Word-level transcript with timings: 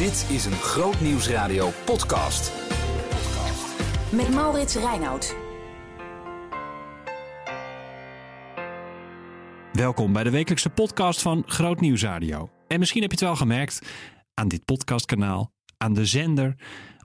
Dit 0.00 0.26
is 0.30 0.44
een 0.44 0.52
Groot 0.52 1.00
Nieuwsradio 1.00 1.70
podcast. 1.84 2.52
Met 4.10 4.34
Maurits 4.34 4.74
Reinoud. 4.74 5.36
Welkom 9.72 10.12
bij 10.12 10.24
de 10.24 10.30
wekelijkse 10.30 10.70
podcast 10.70 11.22
van 11.22 11.42
Groot 11.46 11.80
Nieuws 11.80 12.02
Radio. 12.02 12.50
En 12.68 12.78
misschien 12.78 13.02
heb 13.02 13.10
je 13.10 13.16
het 13.16 13.26
wel 13.26 13.36
gemerkt 13.36 13.80
aan 14.34 14.48
dit 14.48 14.64
podcastkanaal, 14.64 15.52
aan 15.76 15.94
de 15.94 16.06
zender 16.06 16.54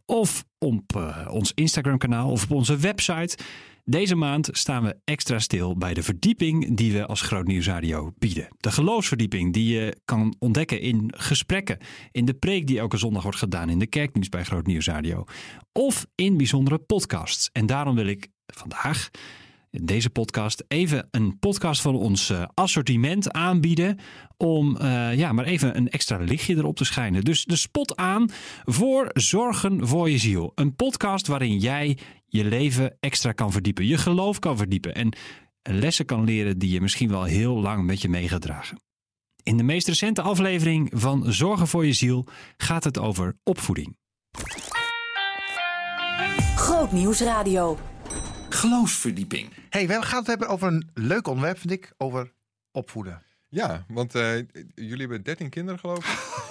of 0.05 0.45
op 0.57 0.95
uh, 0.97 1.27
ons 1.31 1.51
Instagram-kanaal 1.53 2.31
of 2.31 2.43
op 2.43 2.51
onze 2.51 2.77
website. 2.77 3.37
Deze 3.83 4.15
maand 4.15 4.49
staan 4.51 4.83
we 4.83 4.97
extra 5.03 5.39
stil 5.39 5.77
bij 5.77 5.93
de 5.93 6.03
verdieping 6.03 6.77
die 6.77 6.93
we 6.93 7.05
als 7.05 7.21
Groot 7.21 7.47
Nieuws 7.47 7.67
Radio 7.67 8.13
bieden. 8.17 8.47
De 8.57 8.71
geloofsverdieping 8.71 9.53
die 9.53 9.73
je 9.73 9.97
kan 10.05 10.35
ontdekken 10.39 10.81
in 10.81 11.13
gesprekken, 11.15 11.77
in 12.11 12.25
de 12.25 12.33
preek 12.33 12.67
die 12.67 12.79
elke 12.79 12.97
zondag 12.97 13.23
wordt 13.23 13.37
gedaan 13.37 13.69
in 13.69 13.79
de 13.79 13.87
kerkdienst 13.87 14.31
bij 14.31 14.43
Groot 14.43 14.67
Nieuws 14.67 14.87
Radio 14.87 15.23
of 15.71 16.05
in 16.15 16.37
bijzondere 16.37 16.77
podcasts. 16.77 17.49
En 17.51 17.65
daarom 17.65 17.95
wil 17.95 18.07
ik 18.07 18.27
vandaag 18.45 19.09
deze 19.83 20.09
podcast 20.09 20.63
even 20.67 21.07
een 21.11 21.39
podcast 21.39 21.81
van 21.81 21.95
ons 21.95 22.29
uh, 22.29 22.45
assortiment 22.53 23.31
aanbieden. 23.31 23.99
Om 24.37 24.77
uh, 24.81 25.15
ja, 25.15 25.31
maar 25.31 25.45
even 25.45 25.77
een 25.77 25.89
extra 25.89 26.17
lichtje 26.17 26.55
erop 26.55 26.75
te 26.75 26.85
schijnen. 26.85 27.23
Dus 27.23 27.45
de 27.45 27.55
spot 27.55 27.95
aan 27.95 28.29
voor 28.63 29.09
Zorgen 29.13 29.87
voor 29.87 30.09
je 30.09 30.17
ziel. 30.17 30.51
Een 30.55 30.75
podcast 30.75 31.27
waarin 31.27 31.57
jij 31.57 31.97
je 32.25 32.45
leven 32.45 32.97
extra 32.99 33.31
kan 33.31 33.51
verdiepen. 33.51 33.85
Je 33.85 33.97
geloof 33.97 34.39
kan 34.39 34.57
verdiepen. 34.57 34.95
En 34.95 35.15
lessen 35.61 36.05
kan 36.05 36.23
leren 36.23 36.57
die 36.57 36.71
je 36.71 36.81
misschien 36.81 37.09
wel 37.09 37.23
heel 37.23 37.55
lang 37.61 37.85
met 37.85 38.01
je 38.01 38.09
mee 38.09 38.27
gaat 38.27 38.41
dragen. 38.41 38.81
In 39.43 39.57
de 39.57 39.63
meest 39.63 39.87
recente 39.87 40.21
aflevering 40.21 40.91
van 40.93 41.33
Zorgen 41.33 41.67
voor 41.67 41.85
je 41.85 41.93
ziel 41.93 42.27
gaat 42.57 42.83
het 42.83 42.99
over 42.99 43.37
opvoeding. 43.43 43.97
Groot 46.55 46.91
Nieuws 46.91 47.21
Radio. 47.21 47.77
Geloofsverdieping. 48.55 49.49
hey, 49.69 49.87
we 49.87 50.01
gaan 50.01 50.19
het 50.19 50.27
hebben 50.27 50.47
over 50.47 50.67
een 50.67 50.89
leuk 50.93 51.27
onderwerp, 51.27 51.59
vind 51.59 51.73
ik, 51.73 51.93
over 51.97 52.33
opvoeden. 52.71 53.21
Ja, 53.49 53.85
want 53.87 54.15
uh, 54.15 54.35
jullie 54.75 54.99
hebben 54.99 55.23
13 55.23 55.49
kinderen, 55.49 55.79
geloof 55.79 55.97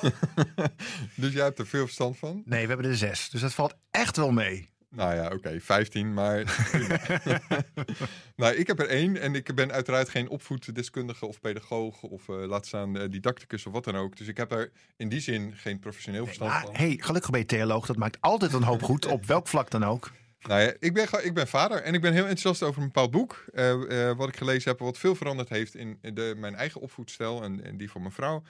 ik. 0.02 0.12
dus 1.22 1.33
jij 1.33 1.44
hebt 1.44 1.58
er 1.58 1.66
veel 1.66 1.84
verstand 1.84 2.19
van. 2.19 2.42
Nee, 2.44 2.62
we 2.62 2.69
hebben 2.72 2.91
er 2.91 2.96
zes. 2.96 3.30
Dus 3.30 3.41
dat 3.41 3.55
valt 3.55 3.74
echt 3.91 4.16
wel 4.16 4.30
mee. 4.30 4.69
Nou 4.88 5.14
ja, 5.14 5.24
oké, 5.24 5.34
okay, 5.34 5.61
15, 5.61 6.14
maar. 6.14 6.44
nou, 8.36 8.55
ik 8.55 8.66
heb 8.66 8.80
er 8.80 8.89
één 8.89 9.20
en 9.20 9.34
ik 9.34 9.55
ben 9.55 9.72
uiteraard 9.72 10.08
geen 10.08 10.28
opvoeddeskundige 10.28 11.27
of 11.27 11.41
pedagoog 11.41 12.02
of 12.02 12.28
uh, 12.28 12.46
laat 12.46 12.66
staan 12.66 12.96
uh, 12.96 13.11
didacticus 13.11 13.66
of 13.66 13.72
wat 13.72 13.84
dan 13.84 13.96
ook. 13.96 14.16
Dus 14.16 14.28
ik 14.28 14.36
heb 14.36 14.52
er 14.52 14.72
in 14.96 15.08
die 15.08 15.20
zin 15.20 15.52
geen 15.56 15.78
professioneel 15.78 16.27
verstand 16.27 16.52
nee, 16.52 16.61
van. 16.61 16.74
hey, 16.74 16.96
gelukkig 17.00 17.30
ben 17.30 17.41
je 17.41 17.46
theoloog, 17.46 17.86
dat 17.86 17.96
maakt 17.96 18.20
altijd 18.20 18.52
een 18.52 18.62
hoop 18.62 18.83
goed, 18.83 19.06
op 19.06 19.24
welk 19.24 19.48
vlak 19.48 19.70
dan 19.70 19.84
ook. 19.84 20.11
Nou 20.48 20.60
ja, 20.60 20.72
ik 20.78 20.94
ben, 20.94 21.24
ik 21.24 21.34
ben 21.34 21.48
vader 21.48 21.82
en 21.82 21.94
ik 21.94 22.00
ben 22.00 22.12
heel 22.12 22.26
enthousiast 22.26 22.62
over 22.62 22.80
een 22.80 22.86
bepaald 22.86 23.10
boek. 23.10 23.44
Uh, 23.52 23.72
uh, 23.72 24.16
wat 24.16 24.28
ik 24.28 24.36
gelezen 24.36 24.70
heb, 24.70 24.78
wat 24.80 24.98
veel 24.98 25.14
veranderd 25.14 25.48
heeft 25.48 25.74
in 25.74 25.98
de, 26.00 26.34
mijn 26.36 26.54
eigen 26.54 26.80
opvoedstijl 26.80 27.42
en, 27.42 27.64
en 27.64 27.76
die 27.76 27.90
van 27.90 28.00
mijn 28.00 28.12
vrouw. 28.12 28.42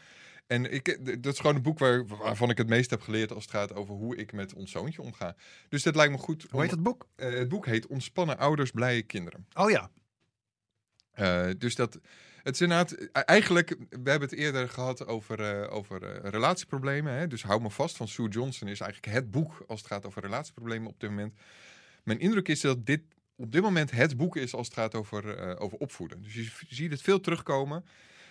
En 0.46 0.72
ik, 0.72 0.98
dat 1.22 1.32
is 1.32 1.40
gewoon 1.40 1.56
een 1.56 1.62
boek 1.62 1.78
waar, 1.78 2.06
waarvan 2.06 2.50
ik 2.50 2.58
het 2.58 2.68
meest 2.68 2.90
heb 2.90 3.00
geleerd 3.00 3.32
als 3.32 3.42
het 3.42 3.52
gaat 3.52 3.74
over 3.74 3.94
hoe 3.94 4.16
ik 4.16 4.32
met 4.32 4.54
ons 4.54 4.70
zoontje 4.70 5.02
omga. 5.02 5.36
Dus 5.68 5.82
dat 5.82 5.94
lijkt 5.94 6.12
me 6.12 6.18
goed. 6.18 6.46
Hoe 6.50 6.60
heet 6.60 6.70
het 6.70 6.82
boek? 6.82 7.06
Uh, 7.16 7.38
het 7.38 7.48
boek 7.48 7.66
heet 7.66 7.86
Ontspannen 7.86 8.38
ouders, 8.38 8.70
blije 8.70 9.02
kinderen. 9.02 9.46
Oh 9.54 9.70
ja. 9.70 9.90
dus 11.58 11.74
dat, 11.74 11.98
het 12.42 12.54
is 12.54 12.60
inderdaad, 12.60 13.08
eigenlijk, 13.12 13.68
we 13.88 14.10
hebben 14.10 14.28
het 14.28 14.38
eerder 14.38 14.68
gehad 14.68 15.06
over, 15.06 15.68
over 15.70 16.28
relatieproblemen. 16.28 17.12
Hè? 17.12 17.26
Dus 17.26 17.42
Hou 17.42 17.60
me 17.60 17.70
vast 17.70 17.96
van 17.96 18.08
Sue 18.08 18.28
Johnson 18.28 18.68
is 18.68 18.80
eigenlijk 18.80 19.14
het 19.14 19.30
boek 19.30 19.64
als 19.66 19.78
het 19.78 19.88
gaat 19.88 20.06
over 20.06 20.22
relatieproblemen 20.22 20.88
op 20.88 21.00
dit 21.00 21.10
moment. 21.10 21.34
Mijn 22.04 22.18
indruk 22.20 22.48
is 22.48 22.60
dat 22.60 22.86
dit 22.86 23.00
op 23.36 23.52
dit 23.52 23.62
moment 23.62 23.90
het 23.90 24.16
boek 24.16 24.36
is 24.36 24.54
als 24.54 24.66
het 24.66 24.76
gaat 24.76 24.94
over, 24.94 25.48
uh, 25.48 25.54
over 25.58 25.78
opvoeden. 25.78 26.22
Dus 26.22 26.34
je 26.34 26.50
ziet 26.68 26.90
het 26.90 27.02
veel 27.02 27.20
terugkomen. 27.20 27.84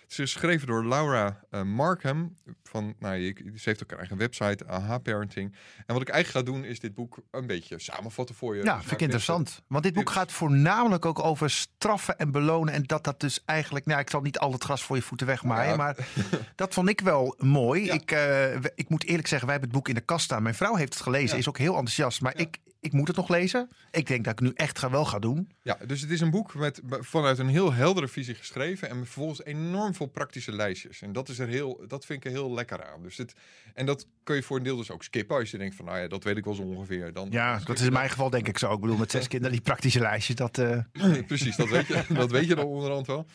Het 0.04 0.12
is 0.18 0.32
geschreven 0.32 0.66
door 0.66 0.86
Laura 0.86 1.40
uh, 1.50 1.62
Markham. 1.62 2.34
Van, 2.62 2.94
nou, 2.98 3.16
je, 3.16 3.34
ze 3.34 3.68
heeft 3.68 3.82
ook 3.82 3.90
een 3.90 3.98
eigen 3.98 4.16
website, 4.16 4.66
AHA 4.66 4.98
Parenting. 4.98 5.54
En 5.86 5.94
wat 5.94 6.02
ik 6.02 6.08
eigenlijk 6.08 6.46
ga 6.46 6.52
doen, 6.52 6.64
is 6.64 6.80
dit 6.80 6.94
boek 6.94 7.18
een 7.30 7.46
beetje 7.46 7.78
samenvatten 7.78 8.34
voor 8.34 8.56
je. 8.56 8.64
Ja, 8.64 8.78
vind 8.80 8.92
ik 8.92 9.00
interessant. 9.00 9.62
Want 9.66 9.82
dit 9.82 9.92
boek 9.92 10.10
gaat 10.10 10.32
voornamelijk 10.32 11.04
ook 11.04 11.24
over 11.24 11.50
straffen 11.50 12.18
en 12.18 12.30
belonen. 12.30 12.74
En 12.74 12.82
dat 12.82 13.04
dat 13.04 13.20
dus 13.20 13.42
eigenlijk, 13.44 13.86
nou, 13.86 14.00
ik 14.00 14.10
zal 14.10 14.20
niet 14.20 14.38
al 14.38 14.52
het 14.52 14.64
gras 14.64 14.82
voor 14.82 14.96
je 14.96 15.02
voeten 15.02 15.26
wegmaaien. 15.26 15.70
Ja. 15.70 15.76
Maar 15.76 15.96
dat 16.56 16.74
vond 16.74 16.88
ik 16.88 17.00
wel 17.00 17.34
mooi. 17.38 17.84
Ja. 17.84 17.92
Ik, 17.92 18.12
uh, 18.12 18.54
ik 18.54 18.88
moet 18.88 19.04
eerlijk 19.04 19.28
zeggen, 19.28 19.48
wij 19.48 19.56
hebben 19.58 19.74
het 19.74 19.84
boek 19.84 19.88
in 19.88 20.00
de 20.00 20.06
kast 20.06 20.24
staan. 20.24 20.42
Mijn 20.42 20.54
vrouw 20.54 20.74
heeft 20.74 20.94
het 20.94 21.02
gelezen, 21.02 21.32
ja. 21.32 21.36
is 21.36 21.48
ook 21.48 21.58
heel 21.58 21.74
enthousiast. 21.76 22.20
Maar 22.20 22.36
ik, 22.36 22.58
ik 22.84 22.92
moet 22.92 23.08
het 23.08 23.16
nog 23.16 23.28
lezen. 23.28 23.68
Ik 23.90 24.06
denk 24.06 24.24
dat 24.24 24.32
ik 24.32 24.40
nu 24.40 24.52
echt 24.54 24.78
ga, 24.78 24.90
wel 24.90 25.04
ga 25.04 25.18
doen. 25.18 25.48
Ja, 25.62 25.78
dus 25.86 26.00
het 26.00 26.10
is 26.10 26.20
een 26.20 26.30
boek 26.30 26.54
met, 26.54 26.80
vanuit 26.84 27.38
een 27.38 27.48
heel 27.48 27.72
heldere 27.72 28.08
visie 28.08 28.34
geschreven. 28.34 28.88
En 28.88 28.96
vervolgens 28.96 29.44
enorm 29.44 29.94
veel 29.94 30.06
praktische 30.06 30.52
lijstjes. 30.52 31.02
En 31.02 31.12
dat, 31.12 31.28
is 31.28 31.38
er 31.38 31.48
heel, 31.48 31.84
dat 31.88 32.06
vind 32.06 32.18
ik 32.18 32.24
er 32.24 32.36
heel 32.36 32.54
lekker 32.54 32.84
aan. 32.84 33.02
Dus 33.02 33.16
het, 33.16 33.34
en 33.74 33.86
dat 33.86 34.06
kun 34.22 34.36
je 34.36 34.42
voor 34.42 34.56
een 34.56 34.62
deel 34.62 34.76
dus 34.76 34.90
ook 34.90 35.02
skippen. 35.02 35.36
Als 35.36 35.50
je 35.50 35.58
denkt 35.58 35.74
van, 35.74 35.84
nou 35.84 35.98
ja, 35.98 36.08
dat 36.08 36.24
weet 36.24 36.36
ik 36.36 36.44
wel 36.44 36.54
zo 36.54 36.62
ongeveer. 36.62 37.12
Dan, 37.12 37.28
ja, 37.30 37.58
dat 37.64 37.78
is 37.78 37.86
in 37.86 37.92
mijn 37.92 38.10
geval 38.10 38.30
denk 38.30 38.48
ik 38.48 38.58
zo. 38.58 38.72
Ik 38.72 38.80
bedoel, 38.80 38.96
met 38.96 39.10
zes 39.10 39.28
kinderen, 39.28 39.54
die 39.54 39.64
praktische 39.64 40.00
lijstjes, 40.00 40.36
dat... 40.36 40.58
Uh... 40.58 40.78
Precies, 41.26 41.56
dat 41.56 41.68
weet, 41.68 41.86
je, 41.86 42.04
dat 42.14 42.30
weet 42.30 42.46
je 42.46 42.54
dan 42.54 42.66
onderhand 42.66 43.06
wel. 43.06 43.26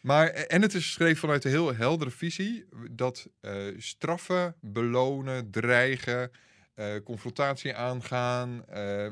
Maar, 0.00 0.28
en 0.28 0.62
het 0.62 0.74
is 0.74 0.84
geschreven 0.84 1.16
vanuit 1.16 1.44
een 1.44 1.50
heel 1.50 1.74
heldere 1.74 2.10
visie. 2.10 2.64
Dat 2.90 3.28
uh, 3.40 3.52
straffen, 3.78 4.54
belonen, 4.60 5.50
dreigen... 5.50 6.30
Uh, 6.76 6.94
confrontatie 7.04 7.74
aangaan, 7.74 8.64
uh, 8.74 9.06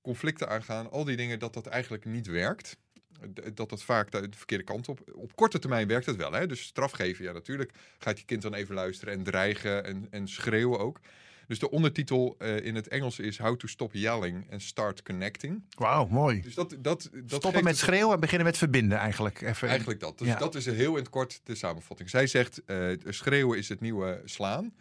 conflicten 0.00 0.48
aangaan, 0.48 0.90
al 0.90 1.04
die 1.04 1.16
dingen, 1.16 1.38
dat 1.38 1.54
dat 1.54 1.66
eigenlijk 1.66 2.04
niet 2.04 2.26
werkt. 2.26 2.76
Dat 3.54 3.68
dat 3.68 3.82
vaak 3.82 4.10
de 4.10 4.28
verkeerde 4.30 4.64
kant 4.64 4.88
op. 4.88 5.00
Op 5.14 5.36
korte 5.36 5.58
termijn 5.58 5.88
werkt 5.88 6.06
het 6.06 6.16
wel. 6.16 6.32
Hè? 6.32 6.46
Dus 6.46 6.62
straf 6.62 6.90
geven, 6.90 7.24
ja, 7.24 7.32
natuurlijk 7.32 7.72
gaat 7.98 8.18
je 8.18 8.24
kind 8.24 8.42
dan 8.42 8.54
even 8.54 8.74
luisteren 8.74 9.14
en 9.14 9.22
dreigen 9.22 9.84
en, 9.84 10.06
en 10.10 10.28
schreeuwen 10.28 10.78
ook. 10.78 11.00
Dus 11.46 11.58
de 11.58 11.70
ondertitel 11.70 12.36
uh, 12.38 12.64
in 12.64 12.74
het 12.74 12.88
Engels 12.88 13.18
is 13.18 13.38
How 13.38 13.56
to 13.56 13.66
Stop 13.66 13.92
Yelling 13.92 14.52
and 14.52 14.62
Start 14.62 15.02
Connecting. 15.02 15.64
Wauw, 15.78 16.06
mooi. 16.06 16.40
Dus 16.40 16.54
dat, 16.54 16.76
dat, 16.78 17.10
dat 17.12 17.40
Stoppen 17.40 17.64
met 17.64 17.76
schreeuwen 17.76 18.14
en 18.14 18.20
beginnen 18.20 18.46
met 18.46 18.58
verbinden 18.58 18.98
eigenlijk. 18.98 19.40
Even 19.40 19.68
eigenlijk 19.68 20.00
dat. 20.00 20.18
Dus 20.18 20.28
ja. 20.28 20.38
dat 20.38 20.54
is 20.54 20.66
heel 20.66 20.92
in 20.92 20.98
het 21.02 21.10
kort 21.10 21.40
de 21.44 21.54
samenvatting. 21.54 22.10
Zij 22.10 22.26
zegt, 22.26 22.62
schreeuwen 23.04 23.58
is 23.58 23.68
het 23.68 23.80
nieuwe 23.80 24.22
slaan. 24.24 24.74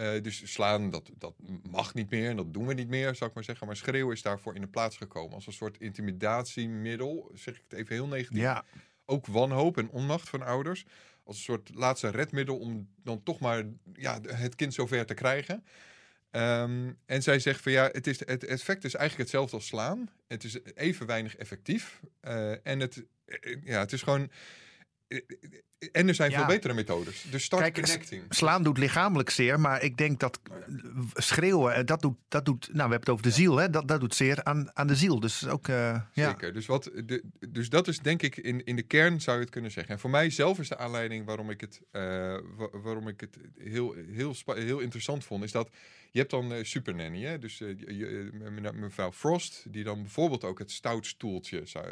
Uh, 0.00 0.22
dus 0.22 0.52
slaan, 0.52 0.90
dat, 0.90 1.10
dat 1.18 1.34
mag 1.70 1.94
niet 1.94 2.10
meer 2.10 2.28
en 2.28 2.36
dat 2.36 2.52
doen 2.52 2.66
we 2.66 2.74
niet 2.74 2.88
meer, 2.88 3.14
zou 3.14 3.30
ik 3.30 3.36
maar 3.36 3.44
zeggen. 3.44 3.66
Maar 3.66 3.76
schreeuwen 3.76 4.14
is 4.14 4.22
daarvoor 4.22 4.54
in 4.54 4.60
de 4.60 4.66
plaats 4.66 4.96
gekomen. 4.96 5.34
Als 5.34 5.46
een 5.46 5.52
soort 5.52 5.78
intimidatiemiddel, 5.78 7.30
zeg 7.34 7.54
ik 7.54 7.62
het 7.68 7.78
even 7.78 7.94
heel 7.94 8.06
negatief. 8.06 8.40
Ja. 8.40 8.64
Ook 9.04 9.26
wanhoop 9.26 9.78
en 9.78 9.88
onmacht 9.88 10.28
van 10.28 10.42
ouders. 10.42 10.84
Als 11.24 11.36
een 11.36 11.42
soort 11.42 11.70
laatste 11.74 12.08
redmiddel 12.08 12.58
om 12.58 12.88
dan 13.02 13.22
toch 13.22 13.38
maar 13.38 13.64
ja, 13.92 14.20
het 14.22 14.54
kind 14.54 14.74
zover 14.74 15.06
te 15.06 15.14
krijgen. 15.14 15.64
Um, 16.30 16.98
en 17.06 17.22
zij 17.22 17.38
zegt 17.38 17.60
van 17.60 17.72
ja, 17.72 17.88
het, 17.92 18.06
is, 18.06 18.26
het 18.26 18.44
effect 18.44 18.84
is 18.84 18.94
eigenlijk 18.94 19.30
hetzelfde 19.30 19.56
als 19.56 19.66
slaan. 19.66 20.10
Het 20.26 20.44
is 20.44 20.58
even 20.74 21.06
weinig 21.06 21.36
effectief. 21.36 22.00
Uh, 22.22 22.66
en 22.66 22.80
het, 22.80 23.04
ja, 23.64 23.80
het 23.80 23.92
is 23.92 24.02
gewoon 24.02 24.30
en 25.92 26.08
er 26.08 26.14
zijn 26.14 26.30
Ja. 26.30 26.36
veel 26.38 26.46
betere 26.46 26.74
methodes. 26.74 27.24
Dus 27.30 27.44
start 27.44 27.62
Kijk, 27.62 27.74
connecting. 27.74 28.22
Slaan 28.28 28.62
doet 28.62 28.78
lichamelijk 28.78 29.30
zeer, 29.30 29.60
maar 29.60 29.82
ik 29.82 29.96
denk 29.96 30.20
dat 30.20 30.40
schreeuwen, 31.14 31.74
eh, 31.74 31.84
dat 31.84 32.00
doet, 32.02 32.16
dat 32.28 32.44
doet 32.44 32.60
nou 32.60 32.74
we 32.74 32.80
hebben 32.80 33.00
het 33.00 33.08
over 33.08 33.22
de 33.22 33.30
ziel, 33.30 33.56
hè? 33.56 33.70
Dat, 33.70 33.88
dat 33.88 34.00
doet 34.00 34.14
zeer 34.14 34.44
aan, 34.44 34.70
aan 34.76 34.86
de 34.86 34.96
ziel. 34.96 35.20
Dus 35.20 35.46
ook, 35.48 35.68
eh, 35.68 36.00
ja. 36.12 36.28
Zeker. 36.28 36.52
Dus, 36.52 36.66
wat, 36.66 36.90
de, 37.04 37.22
dus 37.48 37.68
dat 37.68 37.88
is 37.88 37.98
denk 37.98 38.22
ik 38.22 38.36
in, 38.36 38.64
in 38.64 38.76
de 38.76 38.82
kern 38.82 39.20
zou 39.20 39.36
je 39.36 39.42
het 39.42 39.52
kunnen 39.52 39.70
zeggen. 39.70 39.94
En 39.94 40.00
voor 40.00 40.10
mij 40.10 40.30
zelf 40.30 40.58
is 40.58 40.68
de 40.68 40.76
aanleiding 40.78 41.26
waarom 41.26 41.50
ik 41.50 41.60
het, 41.60 41.80
eh, 41.90 42.02
wa- 42.56 42.70
waarom 42.82 43.08
ik 43.08 43.20
het 43.20 43.36
heel, 43.58 43.94
heel, 44.12 44.34
heel 44.46 44.78
interessant 44.78 45.24
vond, 45.24 45.44
is 45.44 45.52
dat 45.52 45.70
je 46.12 46.18
hebt 46.18 46.30
dan 46.30 46.52
eh 46.52 46.64
Super 46.64 46.94
Nanny, 46.94 47.22
hè? 47.24 47.38
dus 47.38 47.58
je- 47.58 47.76
je- 47.96 48.30
me- 48.60 48.72
mevrouw 48.72 49.12
Frost, 49.12 49.64
die 49.68 49.84
dan 49.84 50.00
bijvoorbeeld 50.02 50.44
ook 50.44 50.58
het 50.58 50.70
stoutstoeltje 50.70 51.60
zou. 51.64 51.84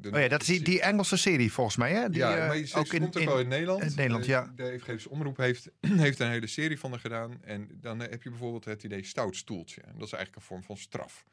de- 0.00 0.10
Oh 0.10 0.20
ja, 0.20 0.28
dat 0.28 0.40
is 0.40 0.46
die, 0.46 0.62
die 0.62 0.80
Engelse 0.80 1.16
serie 1.16 1.52
volgens 1.52 1.76
mij, 1.76 1.92
hè? 1.92 2.08
Die, 2.10 2.18
ja, 2.18 2.46
maar 2.46 2.56
je, 2.56 2.68
ook 2.74 2.78
ook 2.78 2.88
komt 2.88 3.16
in 3.40 3.48
Nederland. 3.48 3.82
in 3.82 3.92
Nederland, 3.96 4.22
Eh, 4.24 4.28
ja. 4.30 4.52
De 4.56 4.70
Evangelische 4.70 5.10
Omroep 5.10 5.36
heeft, 5.36 5.70
heeft 6.06 6.18
een 6.20 6.28
hele 6.30 6.46
serie 6.46 6.78
van 6.78 6.92
er 6.92 6.98
gedaan. 7.00 7.38
En 7.44 7.68
dan 7.80 8.02
eh, 8.02 8.10
heb 8.10 8.22
je 8.22 8.30
bijvoorbeeld 8.30 8.64
het 8.64 8.82
idee 8.82 9.04
stoutstoeltje. 9.04 9.80
En 9.80 9.92
dat 9.98 10.06
is 10.06 10.12
eigenlijk 10.12 10.36
een 10.36 10.42
vorm 10.48 10.62
van 10.64 10.76
straf. 10.76 11.24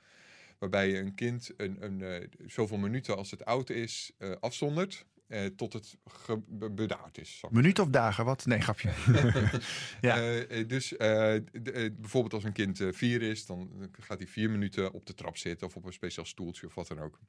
Waarbij 0.59 0.89
je 0.89 0.97
een 0.97 1.15
kind 1.15 1.51
een, 1.57 1.77
een, 1.79 2.01
eh, 2.01 2.27
zoveel 2.47 2.77
minuten 2.77 3.17
als 3.17 3.31
het 3.31 3.45
oud 3.45 3.69
is 3.69 4.11
eh, 4.17 4.31
afzondert. 4.39 5.05
eh, 5.27 5.45
tot 5.45 5.73
het 5.73 5.97
bedaard 6.75 7.17
is. 7.17 7.41
Minuut 7.49 7.79
of 7.79 7.87
dagen, 7.87 8.25
wat? 8.25 8.45
Nee, 8.45 8.59
grapje. 8.61 8.89
Ja. 10.01 10.17
eh, 10.17 10.59
eh, 10.59 10.67
dus 10.67 10.97
eh, 10.97 11.35
eh, 11.35 11.41
bijvoorbeeld 11.99 12.33
als 12.33 12.43
een 12.43 12.51
kind 12.53 12.79
eh, 12.81 12.87
vier 12.91 13.21
is, 13.21 13.45
dan 13.45 13.89
gaat 13.99 14.17
hij 14.17 14.27
vier 14.27 14.49
minuten 14.49 14.91
op 14.93 15.05
de 15.05 15.13
trap 15.13 15.37
zitten 15.37 15.67
of 15.67 15.75
op 15.75 15.85
een 15.85 15.93
speciaal 15.93 16.25
stoeltje 16.25 16.67
of 16.67 16.75
wat 16.75 16.87
dan 16.87 16.99
ook. 16.99 17.19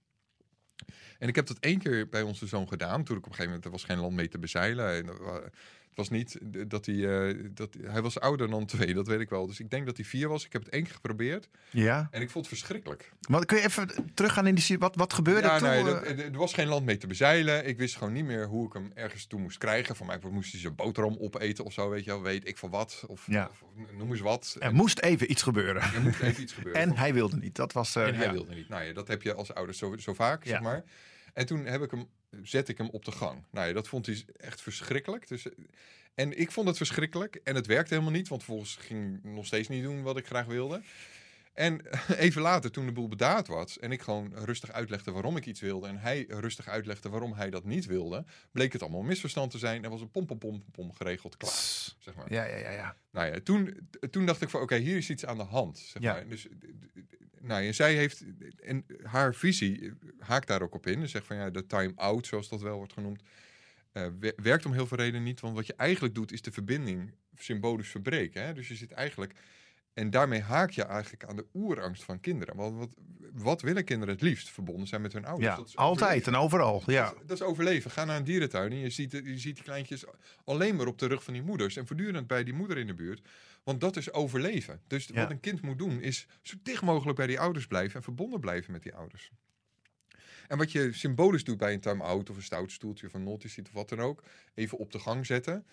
En 1.19 1.29
ik 1.29 1.35
heb 1.35 1.47
dat 1.47 1.59
één 1.61 1.79
keer 1.79 2.09
bij 2.09 2.23
onze 2.23 2.47
zoon 2.47 2.69
gedaan. 2.69 3.05
Toen 3.05 3.17
ik 3.17 3.25
op 3.25 3.31
een 3.31 3.37
gegeven 3.37 3.45
moment, 3.47 3.65
er 3.65 3.71
was 3.71 3.85
geen 3.85 3.99
land 3.99 4.15
mee 4.15 4.29
te 4.29 4.39
bezeilen. 4.39 4.95
En, 4.97 5.23
wa- 5.23 5.43
Het 5.91 6.09
was 6.09 6.19
niet 6.19 6.39
dat 6.71 6.87
hij... 6.87 7.29
eh, 7.29 7.37
dat, 7.55 7.77
hij 7.83 8.03
was 8.03 8.21
ouder 8.21 8.49
dan 8.51 8.67
twee, 8.67 8.95
dat 8.95 9.07
weet 9.07 9.21
ik 9.21 9.29
wel. 9.29 9.47
Dus 9.47 9.61
ik 9.61 9.71
denk 9.71 9.87
dat 9.87 9.97
hij 9.97 10.05
vier 10.05 10.29
was. 10.29 10.45
Ik 10.45 10.53
heb 10.53 10.63
het 10.65 10.73
één 10.73 10.83
keer 10.83 10.93
geprobeerd. 10.95 11.49
Ja. 11.71 12.09
En 12.11 12.21
ik 12.23 12.31
vond 12.31 12.47
het 12.47 12.59
verschrikkelijk. 12.59 13.13
Maar 13.29 13.45
kun 13.47 13.57
je 13.57 13.65
even 13.65 14.11
teruggaan 14.15 14.47
in 14.47 14.55
die... 14.55 14.79
Wat, 14.79 14.97
wat 14.97 15.13
gebeurde 15.13 15.47
Ja, 15.49 15.59
toen? 15.59 15.69
nee, 15.69 15.85
dat- 15.85 16.03
eh? 16.03 16.19
er 16.25 16.37
was 16.39 16.55
geen 16.55 16.67
land 16.67 16.85
mee 16.87 16.97
te 16.97 17.07
bezeilen. 17.07 17.67
Ik 17.67 17.79
wist 17.79 17.97
gewoon 17.97 18.13
niet 18.13 18.25
meer 18.25 18.47
hoe 18.47 18.67
ik 18.67 18.73
hem 18.73 18.91
ergens 18.95 19.27
toe 19.27 19.41
moest 19.41 19.59
krijgen. 19.59 19.97
Van 19.97 20.07
mij 20.07 20.19
moest 20.31 20.53
hij 20.53 20.61
zijn 20.61 20.75
boterham 20.75 21.17
opeten 21.21 21.65
of 21.65 21.73
zo, 21.73 21.89
weet 21.91 22.05
je 22.05 22.11
wel. 22.11 22.23
Weet 22.23 22.49
ik 22.49 22.59
van 22.59 22.71
wat. 22.71 23.05
Of, 23.07 23.27
Ja. 23.27 23.51
of 23.63 23.65
noem 23.97 24.11
eens 24.11 24.21
wat. 24.21 24.57
er 24.61 24.75
moest 24.75 25.01
even 25.01 25.31
iets 25.31 25.43
gebeuren. 25.43 25.83
er 25.83 26.01
moest 26.03 26.21
even 26.21 26.43
iets 26.43 26.53
gebeuren. 26.53 26.81
En 26.91 26.97
hij 26.97 27.15
wilde 27.15 27.37
niet. 27.37 27.55
Dat 27.57 27.73
was... 27.73 27.97
eh, 27.97 28.07
En 28.07 28.15
hij 28.15 28.33
wilde 28.33 28.55
niet. 28.55 28.69
Nou 28.69 28.85
ja, 28.85 28.93
dat 28.93 29.09
heb 29.09 29.23
je 29.23 29.35
als 29.35 29.55
ouders 29.55 29.79
zo, 29.79 29.97
zo 29.97 30.15
vaak, 30.15 30.45
zeg 30.47 30.61
maar. 30.61 30.85
En 31.35 31.47
toen 31.47 31.65
heb 31.67 31.83
ik 31.83 31.91
hem, 31.91 32.09
zet 32.43 32.69
ik 32.69 32.79
hem 32.79 32.89
op 32.89 33.05
de 33.05 33.13
gang. 33.13 33.45
Nou 33.51 33.67
ja, 33.69 33.73
dat 33.73 33.89
vond 33.89 34.07
hij 34.07 34.25
echt 34.37 34.61
verschrikkelijk. 34.61 35.29
Dus, 35.29 35.47
en 36.15 36.39
ik 36.39 36.51
vond 36.53 36.69
het 36.69 36.77
verschrikkelijk. 36.77 37.35
En 37.45 37.55
het 37.55 37.67
werkte 37.67 37.95
helemaal 37.95 38.15
niet, 38.15 38.29
want 38.29 38.45
volgens 38.45 38.77
ging 38.77 39.17
ik 39.17 39.25
nog 39.25 39.47
steeds 39.47 39.69
niet 39.69 39.83
doen 39.83 40.03
wat 40.03 40.17
ik 40.17 40.27
graag 40.27 40.47
wilde. 40.47 40.83
En 41.53 41.81
even 42.17 42.43
later, 42.43 42.71
toen 42.71 42.87
de 42.87 42.93
boel 42.93 43.09
bedaard 43.09 43.47
was 43.47 43.79
en 43.79 43.93
ik 43.93 44.03
gewoon 44.03 44.33
rustig 44.35 44.71
uitlegde 44.73 45.11
waarom 45.11 45.37
ik 45.37 45.47
iets 45.47 45.61
wilde 45.61 45.89
en 45.89 45.99
hij 45.99 46.25
rustig 46.29 46.69
uitlegde 46.69 47.09
waarom 47.09 47.33
hij 47.33 47.51
dat 47.51 47.65
niet 47.65 47.87
wilde, 47.87 48.25
bleek 48.53 48.73
het 48.73 48.83
allemaal 48.83 49.01
een 49.01 49.07
misverstand 49.07 49.51
te 49.51 49.59
zijn 49.59 49.85
en 49.85 49.91
was 49.91 50.01
een 50.01 50.11
pom 50.11 50.27
pom 50.27 50.39
pom 50.39 50.59
pom, 50.59 50.71
pom 50.73 50.93
geregeld 50.95 51.37
klaar. 51.37 51.53
Zeg 51.99 52.15
maar. 52.15 52.33
Ja, 52.33 52.45
ja, 52.45 52.57
ja, 52.57 52.71
ja. 52.71 52.97
Nou 53.11 53.27
ja, 53.35 53.41
toen, 53.45 53.89
toen 54.11 54.27
dacht 54.27 54.43
ik 54.43 54.49
van 54.49 54.61
oké, 54.61 54.77
hier 54.77 54.97
is 54.97 55.11
iets 55.11 55.27
aan 55.27 55.37
de 55.37 55.43
hand. 55.43 55.79
Zeg 55.79 56.03
Ja. 56.03 56.13
maar. 56.13 56.29
Dus, 56.29 56.47
nou 57.43 57.63
ja, 57.63 57.73
zij 57.73 57.95
heeft, 57.95 58.25
en 58.63 58.85
haar 59.03 59.35
visie 59.35 59.81
eh, 59.87 59.93
haakt 60.19 60.47
daar 60.47 60.63
ook 60.63 60.75
op 60.75 60.87
in. 60.87 61.01
Ze 61.01 61.07
zegt 61.07 61.27
van 61.27 61.37
ja, 61.37 61.51
de 61.51 61.67
time-out, 61.67 62.27
zoals 62.27 62.49
dat 62.49 62.61
wel 62.61 62.77
wordt 62.77 62.93
genoemd, 62.93 63.23
eh, 63.93 64.07
we- 64.21 64.35
werkt 64.37 64.67
om 64.67 64.73
heel 64.73 64.87
veel 64.87 64.97
redenen 64.97 65.23
niet. 65.23 65.41
Want 65.41 65.55
wat 65.57 65.67
je 65.67 65.75
eigenlijk 65.77 66.15
doet, 66.15 66.33
is 66.33 66.43
de 66.43 66.53
verbinding 66.53 67.11
symbolisch 67.39 67.89
verbreken. 67.89 68.43
Hè? 68.45 68.53
Dus 68.55 68.69
je 68.69 68.75
zit 68.75 68.91
eigenlijk, 68.93 69.33
en 69.95 70.11
daarmee 70.11 70.41
haak 70.41 70.71
je 70.71 70.83
eigenlijk 70.85 71.25
aan 71.25 71.37
de 71.37 71.47
oerangst 71.55 72.05
van 72.05 72.21
kinderen. 72.21 72.57
Want 72.57 72.77
wat, 72.79 72.89
wat 73.33 73.61
willen 73.63 73.85
kinderen 73.85 74.15
het 74.15 74.23
liefst? 74.23 74.51
Verbonden 74.51 74.87
zijn 74.87 75.01
met 75.01 75.13
hun 75.13 75.25
ouders. 75.25 75.73
ja 75.73 75.81
altijd 75.83 76.27
en 76.27 76.35
overal. 76.35 76.83
Ja. 76.87 77.05
Dat, 77.05 77.15
is- 77.21 77.27
dat 77.27 77.37
is 77.41 77.43
overleven. 77.47 77.91
Ga 77.91 78.05
naar 78.05 78.17
een 78.17 78.25
dierentuin 78.25 78.71
en 78.73 78.79
je 78.79 78.91
ziet, 78.91 79.13
je 79.13 79.39
ziet 79.39 79.55
die 79.55 79.65
kleintjes 79.65 80.05
alleen 80.45 80.77
maar 80.77 80.87
op 80.87 80.99
de 80.99 81.07
rug 81.07 81.25
van 81.25 81.33
die 81.33 81.43
moeders. 81.43 81.77
En 81.77 81.87
voortdurend 81.87 82.27
bij 82.27 82.45
die 82.45 82.55
moeder 82.55 82.79
in 82.79 82.87
de 82.87 82.95
buurt. 82.95 83.29
Want 83.65 83.81
dat 83.81 83.97
is 83.97 84.13
overleven. 84.13 84.81
Dus 84.87 85.07
Ja. 85.07 85.15
wat 85.15 85.31
een 85.31 85.41
kind 85.41 85.63
moet 85.63 85.79
doen 85.79 86.01
is 86.01 86.27
zo 86.43 86.57
dicht 86.63 86.83
mogelijk 86.83 87.17
bij 87.17 87.27
die 87.27 87.41
ouders 87.41 87.67
blijven. 87.67 87.95
En 87.97 88.03
verbonden 88.03 88.41
blijven 88.41 88.73
met 88.73 88.83
die 88.83 88.95
ouders. 88.95 89.31
En 90.49 90.59
wat 90.59 90.73
je 90.73 90.93
symbolisch 90.93 91.45
doet 91.45 91.59
bij 91.59 91.73
een 91.73 91.81
time-out 91.81 92.31
of 92.31 92.37
een 92.37 92.43
stout 92.43 92.71
stoeltje 92.73 93.07
of 93.07 93.15
een 93.15 93.27
of 93.27 93.73
wat 93.73 93.89
dan 93.89 94.01
ook. 94.01 94.23
Even 94.55 94.79
op 94.79 94.93
de 94.93 94.99
gang 94.99 95.27
zetten. 95.27 95.67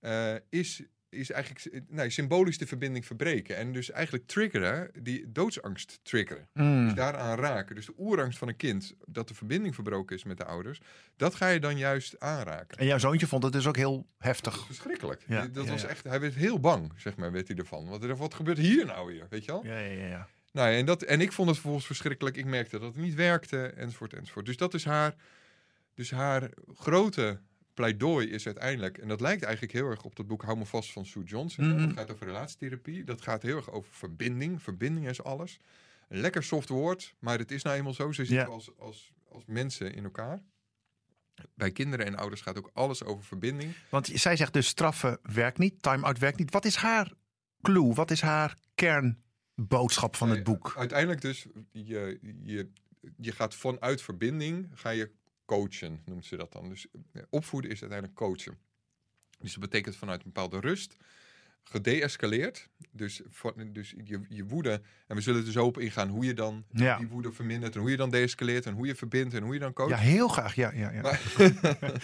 eh, 0.00 0.34
is, 0.48 0.82
is 1.10 1.30
eigenlijk 1.30 1.82
nee, 1.88 2.10
symbolisch 2.10 2.58
de 2.58 2.66
verbinding 2.66 3.06
verbreken. 3.06 3.56
En 3.56 3.72
dus 3.72 3.90
eigenlijk 3.90 4.26
triggeren, 4.26 4.90
die 5.02 5.32
doodsangst 5.32 6.00
triggeren. 6.02 6.48
Mm. 6.52 6.84
Dus 6.84 6.94
daaraan 6.94 7.38
raken. 7.38 7.74
Dus 7.74 7.86
de 7.86 7.94
oerangst 7.98 8.38
van 8.38 8.48
een 8.48 8.56
kind, 8.56 8.94
dat 9.06 9.28
de 9.28 9.34
verbinding 9.34 9.74
verbroken 9.74 10.16
is 10.16 10.24
met 10.24 10.36
de 10.36 10.44
ouders, 10.44 10.80
dat 11.16 11.34
ga 11.34 11.48
je 11.48 11.60
dan 11.60 11.78
juist 11.78 12.20
aanraken. 12.20 12.78
En 12.78 12.86
jouw 12.86 12.98
zoontje 12.98 13.26
vond 13.26 13.42
het 13.42 13.52
dus 13.52 13.66
ook 13.66 13.76
heel 13.76 14.06
heftig. 14.18 14.66
verschrikkelijk. 14.66 15.24
Ja, 15.26 15.46
dat 15.46 15.64
ja, 15.64 15.70
was 15.70 15.82
ja. 15.82 15.88
echt, 15.88 16.04
hij 16.04 16.20
werd 16.20 16.34
heel 16.34 16.60
bang, 16.60 16.92
zeg 16.96 17.16
maar, 17.16 17.32
werd 17.32 17.48
hij 17.48 17.56
ervan. 17.56 17.88
Wat, 17.88 18.02
er- 18.02 18.16
wat 18.16 18.34
gebeurt 18.34 18.58
hier 18.58 18.86
nou 18.86 19.06
weer, 19.06 19.26
weet 19.30 19.44
je 19.44 19.52
wel? 19.52 19.66
Ja, 19.66 19.78
ja, 19.78 20.06
ja. 20.06 20.28
Nou, 20.52 20.72
en, 20.74 20.86
dat, 20.86 21.02
en 21.02 21.20
ik 21.20 21.32
vond 21.32 21.48
het 21.48 21.56
vervolgens 21.56 21.86
verschrikkelijk. 21.86 22.36
Ik 22.36 22.44
merkte 22.44 22.78
dat 22.78 22.94
het 22.94 23.02
niet 23.02 23.14
werkte, 23.14 23.66
enzovoort, 23.66 24.12
enzovoort. 24.12 24.46
Dus 24.46 24.56
dat 24.56 24.74
is 24.74 24.84
haar, 24.84 25.14
dus 25.94 26.10
haar 26.10 26.50
grote 26.74 27.40
pleidooi 27.78 28.30
is 28.30 28.46
uiteindelijk, 28.46 28.98
en 28.98 29.08
dat 29.08 29.20
lijkt 29.20 29.42
eigenlijk 29.42 29.72
heel 29.72 29.86
erg 29.86 30.02
op 30.02 30.16
dat 30.16 30.26
boek 30.26 30.42
Hou 30.42 30.58
me 30.58 30.66
vast 30.66 30.92
van 30.92 31.06
Sue 31.06 31.24
Johnson. 31.24 31.68
Mhm. 31.68 31.86
Dat 31.86 31.96
gaat 31.96 32.10
over 32.10 32.26
relatietherapie. 32.26 33.04
Dat 33.04 33.22
gaat 33.22 33.42
heel 33.42 33.56
erg 33.56 33.70
over 33.70 33.92
verbinding. 33.92 34.62
Verbinding 34.62 35.08
is 35.08 35.22
alles. 35.22 35.58
Een 36.08 36.20
lekker 36.20 36.42
soft 36.42 36.68
woord, 36.68 37.14
maar 37.18 37.38
het 37.38 37.50
is 37.50 37.62
nou 37.62 37.76
eenmaal 37.76 37.94
zo. 37.94 38.12
Zo 38.12 38.24
zitten 38.24 38.48
als, 38.48 38.70
als, 38.78 39.12
als 39.28 39.44
mensen 39.46 39.94
in 39.94 40.04
elkaar. 40.04 40.42
Bij 41.54 41.70
kinderen 41.72 42.06
en 42.06 42.16
ouders 42.16 42.40
gaat 42.40 42.58
ook 42.58 42.70
alles 42.72 43.04
over 43.04 43.24
verbinding. 43.24 43.74
Want 43.90 44.10
zij 44.14 44.36
zegt 44.36 44.52
dus 44.52 44.66
straffen 44.66 45.18
werkt 45.22 45.58
niet, 45.58 45.82
time-out 45.82 46.18
werkt 46.18 46.38
niet. 46.38 46.52
Wat 46.52 46.64
is 46.64 46.76
haar 46.76 47.12
clue? 47.62 47.94
Wat 47.94 48.10
is 48.10 48.20
haar 48.20 48.58
kernboodschap 48.74 50.16
van 50.16 50.30
het 50.30 50.44
boek? 50.44 50.74
Uiteindelijk 50.76 51.20
dus, 51.20 51.46
je, 51.70 52.18
je, 52.42 52.70
je 53.16 53.32
gaat 53.32 53.54
vanuit 53.54 54.02
verbinding, 54.02 54.70
ga 54.74 54.90
je 54.90 55.10
coachen, 55.48 56.02
noemt 56.04 56.24
ze 56.26 56.36
dat 56.36 56.52
dan. 56.52 56.68
Dus 56.68 56.86
eh, 57.12 57.22
opvoeden 57.30 57.70
is 57.70 57.80
uiteindelijk 57.80 58.18
coachen. 58.18 58.58
Dus 59.38 59.50
dat 59.52 59.60
betekent 59.60 59.96
vanuit 59.96 60.18
een 60.24 60.32
bepaalde 60.32 60.60
rust, 60.60 60.96
gedeescaleerd. 61.64 62.68
Dus, 62.90 63.20
dus 63.72 63.94
je, 64.04 64.20
je 64.28 64.44
woede, 64.44 64.82
en 65.06 65.16
we 65.16 65.22
zullen 65.22 65.46
er 65.46 65.52
zo 65.52 65.66
op 65.66 65.78
ingaan 65.78 66.08
hoe 66.08 66.24
je 66.24 66.34
dan 66.34 66.64
Ja. 66.72 66.96
die 66.98 67.06
woede 67.08 67.32
vermindert 67.32 67.74
en 67.74 67.80
hoe 67.80 67.90
je 67.90 67.96
dan 67.96 68.10
deescaleert 68.10 68.66
en 68.66 68.74
hoe 68.74 68.86
je 68.86 68.94
verbindt 68.94 69.34
en 69.34 69.42
hoe 69.42 69.54
je 69.54 69.60
dan 69.60 69.72
coacht. 69.72 69.90
Ja, 69.90 69.96
heel 69.96 70.28
graag. 70.28 70.54
Ja, 70.54 70.72
ja, 70.72 70.90
ja. 70.92 71.00
Maar, 71.00 71.20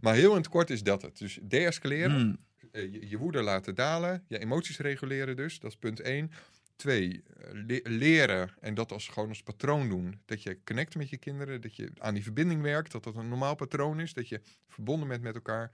maar 0.00 0.14
heel 0.14 0.30
in 0.30 0.36
het 0.36 0.48
kort 0.48 0.70
is 0.70 0.82
dat 0.82 1.02
het. 1.02 1.18
Dus 1.18 1.38
deescaleren, 1.42 2.26
Mm. 2.26 2.36
eh, 2.72 2.92
je, 2.92 3.08
je 3.08 3.18
woede 3.18 3.42
laten 3.42 3.74
dalen, 3.74 4.24
je 4.28 4.38
emoties 4.38 4.78
reguleren 4.78 5.36
dus, 5.36 5.58
dat 5.58 5.70
is 5.70 5.76
punt 5.76 6.00
1. 6.00 6.30
Twee, 6.76 7.22
eh, 7.22 7.48
le- 7.52 7.80
leren 7.82 8.54
en 8.60 8.74
dat 8.74 8.92
als 8.92 9.08
gewoon 9.08 9.28
als 9.28 9.42
patroon 9.42 9.88
doen. 9.88 10.20
Dat 10.24 10.42
je 10.42 10.58
connect 10.64 10.94
met 10.94 11.08
je 11.08 11.16
kinderen, 11.16 11.60
dat 11.60 11.76
je 11.76 11.90
aan 11.98 12.14
die 12.14 12.22
verbinding 12.22 12.62
werkt, 12.62 12.92
dat 12.92 13.04
dat 13.04 13.16
een 13.16 13.28
normaal 13.28 13.54
patroon 13.54 14.00
is, 14.00 14.12
dat 14.12 14.28
je 14.28 14.40
verbonden 14.68 15.08
bent 15.08 15.22
met 15.22 15.34
elkaar. 15.34 15.72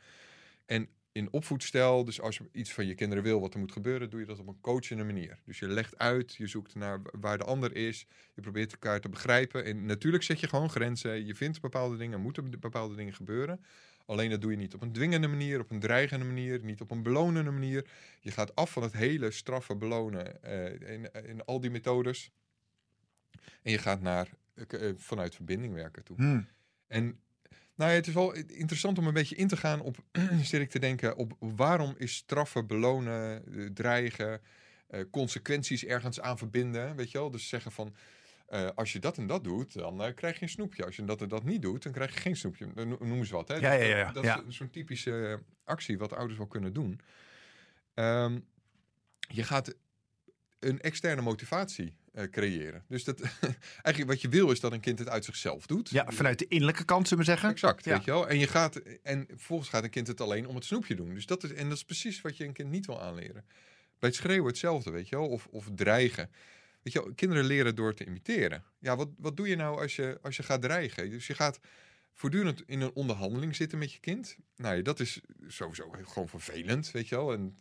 En 0.66 0.88
in 1.12 1.32
opvoedstijl, 1.32 2.04
dus 2.04 2.20
als 2.20 2.36
je 2.36 2.48
iets 2.52 2.72
van 2.72 2.86
je 2.86 2.94
kinderen 2.94 3.24
wil 3.24 3.40
wat 3.40 3.54
er 3.54 3.60
moet 3.60 3.72
gebeuren, 3.72 4.10
doe 4.10 4.20
je 4.20 4.26
dat 4.26 4.38
op 4.38 4.48
een 4.48 4.60
coachende 4.60 5.04
manier. 5.04 5.38
Dus 5.44 5.58
je 5.58 5.68
legt 5.68 5.98
uit, 5.98 6.34
je 6.34 6.46
zoekt 6.46 6.74
naar 6.74 7.00
waar 7.20 7.38
de 7.38 7.44
ander 7.44 7.76
is, 7.76 8.06
je 8.34 8.40
probeert 8.40 8.72
elkaar 8.72 9.00
te 9.00 9.08
begrijpen. 9.08 9.64
En 9.64 9.86
natuurlijk 9.86 10.22
zet 10.22 10.40
je 10.40 10.48
gewoon 10.48 10.70
grenzen, 10.70 11.26
je 11.26 11.34
vindt 11.34 11.60
bepaalde 11.60 11.96
dingen, 11.96 12.20
moeten 12.20 12.60
bepaalde 12.60 12.94
dingen 12.94 13.14
gebeuren. 13.14 13.64
Alleen 14.06 14.30
dat 14.30 14.40
doe 14.40 14.50
je 14.50 14.56
niet 14.56 14.74
op 14.74 14.82
een 14.82 14.92
dwingende 14.92 15.28
manier, 15.28 15.60
op 15.60 15.70
een 15.70 15.80
dreigende 15.80 16.24
manier, 16.24 16.64
niet 16.64 16.80
op 16.80 16.90
een 16.90 17.02
belonende 17.02 17.50
manier. 17.50 17.86
Je 18.20 18.30
gaat 18.30 18.54
af 18.54 18.70
van 18.70 18.82
het 18.82 18.92
hele 18.92 19.30
straffen, 19.30 19.78
belonen 19.78 20.42
eh, 20.42 20.92
in, 20.94 21.10
in 21.26 21.44
al 21.44 21.60
die 21.60 21.70
methodes. 21.70 22.30
En 23.62 23.70
je 23.70 23.78
gaat 23.78 24.00
naar, 24.00 24.28
eh, 24.54 24.88
eh, 24.88 24.94
vanuit 24.96 25.34
verbinding 25.34 25.74
werken 25.74 26.04
toe. 26.04 26.16
Mm. 26.18 26.46
En 26.86 27.20
nou 27.74 27.90
ja, 27.90 27.96
het 27.96 28.06
is 28.06 28.14
wel 28.14 28.34
interessant 28.34 28.98
om 28.98 29.06
een 29.06 29.14
beetje 29.14 29.36
in 29.36 29.48
te 29.48 29.56
gaan 29.56 29.80
op, 29.80 29.96
zit 30.42 30.60
ik 30.60 30.70
te 30.70 30.78
denken, 30.78 31.16
op 31.16 31.36
waarom 31.38 31.94
is 31.98 32.14
straffen, 32.14 32.66
belonen, 32.66 33.42
dreigen, 33.74 34.40
consequenties 35.10 35.84
ergens 35.84 36.20
aan 36.20 36.38
verbinden. 36.38 36.96
Weet 36.96 37.10
je 37.10 37.18
wel? 37.18 37.30
Dus 37.30 37.48
zeggen 37.48 37.72
van, 37.72 37.94
eh, 38.52 38.68
als 38.74 38.92
je 38.92 38.98
dat 38.98 39.18
en 39.18 39.26
dat 39.26 39.44
doet, 39.44 39.74
dan 39.74 40.02
eh, 40.02 40.14
krijg 40.14 40.36
je 40.36 40.42
een 40.42 40.48
snoepje. 40.48 40.84
Als 40.84 40.96
je 40.96 41.04
dat 41.04 41.20
en 41.22 41.28
dat 41.28 41.44
niet 41.44 41.62
doet, 41.62 41.82
dan 41.82 41.92
krijg 41.92 42.14
je 42.14 42.20
geen 42.20 42.36
snoepje. 42.36 42.66
Eh, 42.74 42.84
no- 42.84 42.96
Noem 43.00 43.18
eens 43.18 43.30
wat. 43.30 43.48
Hè? 43.48 43.54
Ja, 43.54 43.72
ja, 43.72 43.96
ja. 43.96 44.12
Dat 44.12 44.24
is 44.48 44.56
zo'n 44.56 44.70
typische 44.70 45.40
actie 45.64 45.98
wat 45.98 46.12
ouders 46.12 46.38
wel 46.38 46.46
kunnen 46.46 46.72
doen. 46.72 47.00
Ehm, 47.94 48.38
je 49.18 49.42
gaat 49.42 49.74
een 50.58 50.80
externe 50.80 51.22
motivatie 51.22 51.96
creëren. 52.30 52.84
Dus 52.88 53.04
dat, 53.04 53.20
eigenlijk 53.82 54.06
wat 54.06 54.20
je 54.20 54.28
wil 54.28 54.50
is 54.50 54.60
dat 54.60 54.72
een 54.72 54.80
kind 54.80 54.98
het 54.98 55.08
uit 55.08 55.24
zichzelf 55.24 55.66
doet. 55.66 55.90
Ja, 55.90 56.06
vanuit 56.08 56.38
de 56.38 56.46
innerlijke 56.48 56.84
kant, 56.84 57.08
zullen 57.08 57.24
we 57.24 57.30
zeggen. 57.30 57.50
Exact, 57.50 57.84
Ja. 57.84 57.94
weet 57.94 58.04
je 58.04 58.10
wel. 58.10 58.28
En, 58.28 58.38
je 58.38 58.46
gaat, 58.46 58.76
en 59.02 59.24
vervolgens 59.28 59.68
gaat 59.68 59.84
een 59.84 59.90
kind 59.90 60.06
het 60.06 60.20
alleen 60.20 60.46
om 60.46 60.54
het 60.54 60.64
snoepje 60.64 60.94
doen. 60.94 61.14
Dus 61.14 61.26
dat 61.26 61.44
is, 61.44 61.52
en 61.52 61.68
dat 61.68 61.76
is 61.76 61.84
precies 61.84 62.20
wat 62.20 62.36
je 62.36 62.44
een 62.44 62.52
kind 62.52 62.70
niet 62.70 62.86
wil 62.86 63.02
aanleren. 63.02 63.44
Bij 63.98 64.08
het 64.08 64.14
schreeuwen 64.14 64.46
hetzelfde, 64.46 64.90
weet 64.90 65.08
je 65.08 65.16
wel. 65.16 65.28
Of, 65.28 65.46
of 65.50 65.68
dreigen. 65.74 66.30
Weet 66.82 66.92
je 66.92 67.12
kinderen 67.14 67.44
leren 67.44 67.74
door 67.74 67.94
te 67.94 68.04
imiteren. 68.04 68.64
Ja, 68.78 68.96
wat, 68.96 69.08
wat 69.18 69.36
doe 69.36 69.48
je 69.48 69.56
nou 69.56 69.80
als 69.80 69.96
je, 69.96 70.18
als 70.22 70.36
je 70.36 70.42
gaat 70.42 70.62
dreigen? 70.62 71.10
Dus 71.10 71.26
je 71.26 71.34
gaat 71.34 71.60
voortdurend 72.12 72.62
in 72.66 72.80
een 72.80 72.92
onderhandeling 72.94 73.56
zitten 73.56 73.78
met 73.78 73.92
je 73.92 73.98
kind. 74.00 74.36
Nou 74.56 74.76
ja, 74.76 74.82
dat 74.82 75.00
is 75.00 75.20
sowieso 75.48 75.90
gewoon 76.02 76.28
vervelend, 76.28 76.90
weet 76.90 77.08
je 77.08 77.14
wel. 77.16 77.32
En, 77.32 77.56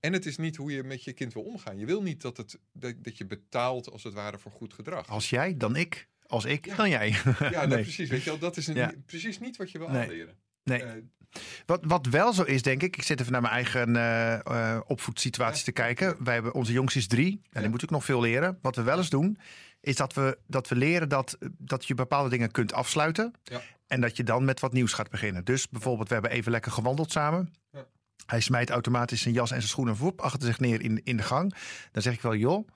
en 0.00 0.12
het 0.12 0.26
is 0.26 0.36
niet 0.36 0.56
hoe 0.56 0.72
je 0.72 0.82
met 0.82 1.04
je 1.04 1.12
kind 1.12 1.32
wil 1.32 1.42
omgaan. 1.42 1.78
Je 1.78 1.86
wil 1.86 2.02
niet 2.02 2.20
dat, 2.22 2.36
het, 2.36 2.58
dat, 2.72 2.94
dat 3.04 3.18
je 3.18 3.26
betaalt, 3.26 3.90
als 3.90 4.02
het 4.04 4.14
ware, 4.14 4.38
voor 4.38 4.52
goed 4.52 4.74
gedrag. 4.74 5.08
Als 5.08 5.30
jij, 5.30 5.56
dan 5.56 5.76
ik. 5.76 6.08
Als 6.26 6.44
ik, 6.44 6.76
dan 6.76 6.88
jij. 6.90 7.08
ja, 7.08 7.36
nou, 7.50 7.68
nee. 7.68 7.82
precies. 7.82 8.08
Weet 8.08 8.22
je 8.22 8.30
wel, 8.30 8.38
dat 8.38 8.56
is 8.56 8.66
een, 8.66 8.74
Ja. 8.74 8.92
precies 9.06 9.38
niet 9.38 9.56
wat 9.56 9.70
je 9.70 9.78
wil 9.78 9.88
Nee. 9.88 10.02
aanleren. 10.02 10.36
Nee. 10.64 10.82
Eh, 10.82 10.90
Wat, 11.66 11.80
wat 11.84 12.06
wel 12.06 12.32
zo 12.32 12.42
is, 12.42 12.62
denk 12.62 12.82
ik. 12.82 12.96
Ik 12.96 13.02
zit 13.02 13.20
even 13.20 13.32
naar 13.32 13.40
mijn 13.40 13.52
eigen 13.54 13.96
eh, 13.96 14.80
opvoedsituatie 14.86 15.58
Ja. 15.58 15.64
te 15.64 15.72
kijken. 15.72 16.24
Wij 16.24 16.34
hebben 16.34 16.54
onze 16.54 16.72
jongste 16.72 16.98
is 16.98 17.06
drie. 17.06 17.30
En 17.42 17.48
Ja. 17.50 17.60
die 17.60 17.68
moet 17.70 17.82
ik 17.82 17.90
nog 17.90 18.04
veel 18.04 18.20
leren. 18.20 18.58
Wat 18.62 18.76
we 18.76 18.82
wel 18.82 18.96
eens 18.98 19.10
doen, 19.10 19.38
is 19.80 19.96
dat 19.96 20.12
we, 20.14 20.38
dat 20.46 20.68
we 20.68 20.74
leren 20.76 21.08
dat, 21.08 21.38
dat 21.58 21.86
je 21.86 21.94
bepaalde 21.94 22.30
dingen 22.30 22.50
kunt 22.50 22.72
afsluiten. 22.72 23.32
Ja. 23.44 23.60
En 23.86 24.00
dat 24.00 24.16
je 24.16 24.24
dan 24.24 24.44
met 24.44 24.60
wat 24.60 24.72
nieuws 24.72 24.92
gaat 24.92 25.10
beginnen. 25.10 25.44
Dus 25.44 25.68
bijvoorbeeld, 25.68 26.08
we 26.08 26.14
hebben 26.14 26.32
even 26.32 26.52
lekker 26.52 26.72
gewandeld 26.72 27.12
samen. 27.12 27.54
Ja. 27.70 27.84
Hij 28.26 28.40
smijt 28.40 28.70
automatisch 28.70 29.22
zijn 29.22 29.34
jas 29.34 29.50
en 29.50 29.56
zijn 29.56 29.68
schoenen 29.68 29.96
voep 29.96 30.20
achter 30.20 30.46
zich 30.46 30.60
neer 30.60 30.80
in, 30.82 31.00
in 31.04 31.16
de 31.16 31.22
gang. 31.22 31.54
Dan 31.92 32.02
zeg 32.02 32.12
ik 32.14 32.20
wel, 32.22 32.34
joh, 32.34 32.68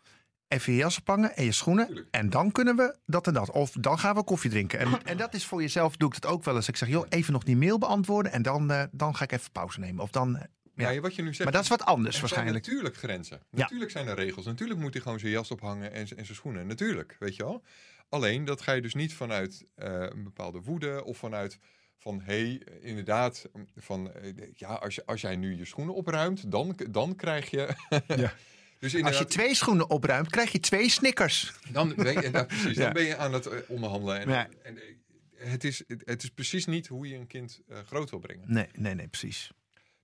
even 0.49 0.73
je 0.73 0.79
jas 0.79 0.99
ophangen 0.99 1.37
en 1.37 1.45
je 1.45 1.53
schoenen. 1.53 1.87
Tuurlijk. 1.87 2.09
En 2.11 2.31
dan 2.31 2.53
kunnen 2.53 2.77
we 2.77 2.97
dat 3.07 3.27
en 3.27 3.35
dat. 3.35 3.51
Of 3.51 3.71
dan 3.71 3.99
gaan 3.99 4.15
we 4.15 4.25
koffie 4.25 4.51
drinken. 4.51 4.79
En, 4.79 5.05
en 5.05 5.17
dat 5.17 5.35
is 5.35 5.45
voor 5.47 5.61
jezelf, 5.61 5.97
doe 5.97 6.09
ik 6.09 6.15
het 6.15 6.27
ook 6.27 6.45
wel 6.45 6.57
eens. 6.57 6.69
Ik 6.69 6.77
zeg, 6.77 6.89
joh, 6.89 7.07
even 7.09 7.33
nog 7.33 7.43
die 7.43 7.57
mail 7.57 7.79
beantwoorden. 7.79 8.33
En 8.33 8.43
dan, 8.43 8.71
eh, 8.71 8.83
dan 8.91 9.17
ga 9.17 9.25
ik 9.25 9.33
even 9.33 9.53
pauze 9.53 9.81
nemen. 9.81 10.03
Of 10.03 10.11
dan, 10.11 10.37
eh, 10.37 10.43
ja. 10.75 10.91
Ja, 10.91 11.01
wat 11.01 11.15
je 11.15 11.23
nu 11.23 11.29
zegt. 11.29 11.45
Maar 11.45 11.53
dat 11.53 11.63
is 11.63 11.69
wat 11.69 11.85
anders 11.85 12.07
er 12.07 12.13
zijn 12.13 12.23
waarschijnlijk. 12.31 12.67
natuurlijk 12.67 12.97
grenzen. 12.97 13.41
Natuurlijk 13.51 13.91
zijn 13.91 14.07
er 14.07 14.15
regels. 14.15 14.45
Natuurlijk 14.45 14.81
moet 14.81 14.93
hij 14.93 15.03
gewoon 15.03 15.19
zijn 15.19 15.33
jas 15.33 15.51
ophangen 15.51 15.93
en, 15.93 16.01
en 16.01 16.25
zijn 16.25 16.37
schoenen. 16.37 16.67
Natuurlijk, 16.67 17.17
weet 17.19 17.37
je 17.37 17.43
wel. 17.43 17.63
Alleen 18.09 18.45
dat 18.45 18.61
ga 18.61 18.73
je 18.73 18.83
dus 18.83 18.95
niet 18.95 19.15
vanuit 19.15 19.67
eh, 19.75 19.93
een 20.01 20.25
bepaalde 20.25 20.61
woede 20.61 21.05
of 21.05 21.19
vanuit 21.19 21.59
van 21.97 22.21
hé, 22.21 22.43
hey, 22.43 22.63
inderdaad, 22.81 23.49
van 23.77 24.13
ja, 24.55 24.69
als, 24.69 24.95
je, 24.95 25.07
als 25.07 25.21
jij 25.21 25.37
nu 25.37 25.57
je 25.57 25.65
schoenen 25.65 25.95
opruimt, 25.95 26.51
dan, 26.51 26.77
dan 26.91 27.17
krijg 27.17 27.51
je. 27.51 27.69
Ja. 28.07 28.33
dus 28.79 29.03
Als 29.03 29.19
je 29.19 29.25
twee 29.25 29.55
schoenen 29.55 29.91
opruimt, 29.91 30.31
krijg 30.31 30.53
je 30.53 30.61
twee 30.61 30.89
snickers. 30.91 31.53
dan, 31.73 31.95
ben 31.97 32.13
je, 32.23 32.45
precies, 32.47 32.77
Ja. 32.77 32.85
dan 32.85 32.93
ben 32.93 33.05
je 33.05 33.17
aan 33.17 33.33
het 33.33 33.47
eh, 33.47 33.59
onderhandelen. 33.67 34.21
En, 34.21 34.29
Ja. 34.29 34.49
en, 34.63 34.77
eh, 34.77 34.83
het, 35.51 35.65
is, 35.65 35.83
het, 35.87 36.03
het 36.05 36.23
is 36.23 36.31
precies 36.31 36.67
niet 36.67 36.87
hoe 36.87 37.09
je 37.09 37.15
een 37.17 37.27
kind 37.27 37.61
eh, 37.69 37.79
groot 37.87 38.11
wil 38.11 38.19
brengen. 38.19 38.45
Nee, 38.53 38.67
nee, 38.73 38.95
nee, 38.95 39.09
precies. 39.09 39.51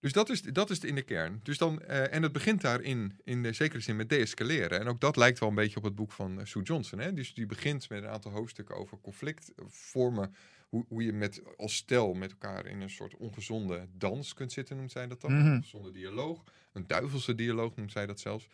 Dus 0.00 0.12
dat 0.12 0.30
is, 0.30 0.42
dat 0.42 0.70
is 0.70 0.78
in 0.78 0.94
de 0.94 1.02
kern. 1.02 1.40
Dus 1.42 1.58
dan, 1.58 1.82
en 1.82 2.22
het 2.22 2.32
begint 2.32 2.60
daarin, 2.60 3.20
in 3.24 3.42
de 3.42 3.52
zekere 3.52 3.80
zin, 3.80 3.96
met 3.96 4.08
deescaleren. 4.08 4.80
En 4.80 4.86
ook 4.86 5.00
dat 5.00 5.16
lijkt 5.16 5.38
wel 5.38 5.48
een 5.48 5.54
beetje 5.54 5.76
op 5.76 5.82
het 5.82 5.94
boek 5.94 6.12
van 6.12 6.40
Sue 6.46 6.62
Johnson. 6.62 6.98
Hè? 6.98 7.12
Dus 7.12 7.34
die 7.34 7.46
begint 7.46 7.88
met 7.88 8.02
een 8.02 8.08
aantal 8.08 8.32
hoofdstukken 8.32 8.76
over 8.76 8.98
conflictvormen. 9.00 10.34
Hoe, 10.74 10.84
hoe 10.88 11.04
je 11.04 11.12
met, 11.12 11.42
als 11.56 11.76
stel 11.76 12.14
met 12.14 12.30
elkaar 12.30 12.66
in 12.66 12.80
een 12.80 12.90
soort 12.90 13.16
ongezonde 13.16 13.88
dans 13.92 14.34
kunt 14.34 14.52
zitten, 14.52 14.76
noemt 14.76 14.92
zij 14.92 15.06
dat 15.06 15.20
dan. 15.20 15.32
Mhm. 15.38 15.46
Een 15.46 15.54
ongezonde 15.56 15.90
dialoog. 15.92 16.44
Een 16.72 16.86
duivelse 16.86 17.34
dialoog 17.34 17.76
noemt 17.76 17.92
zij 17.92 18.06
dat 18.06 18.20
zelfs. 18.20 18.48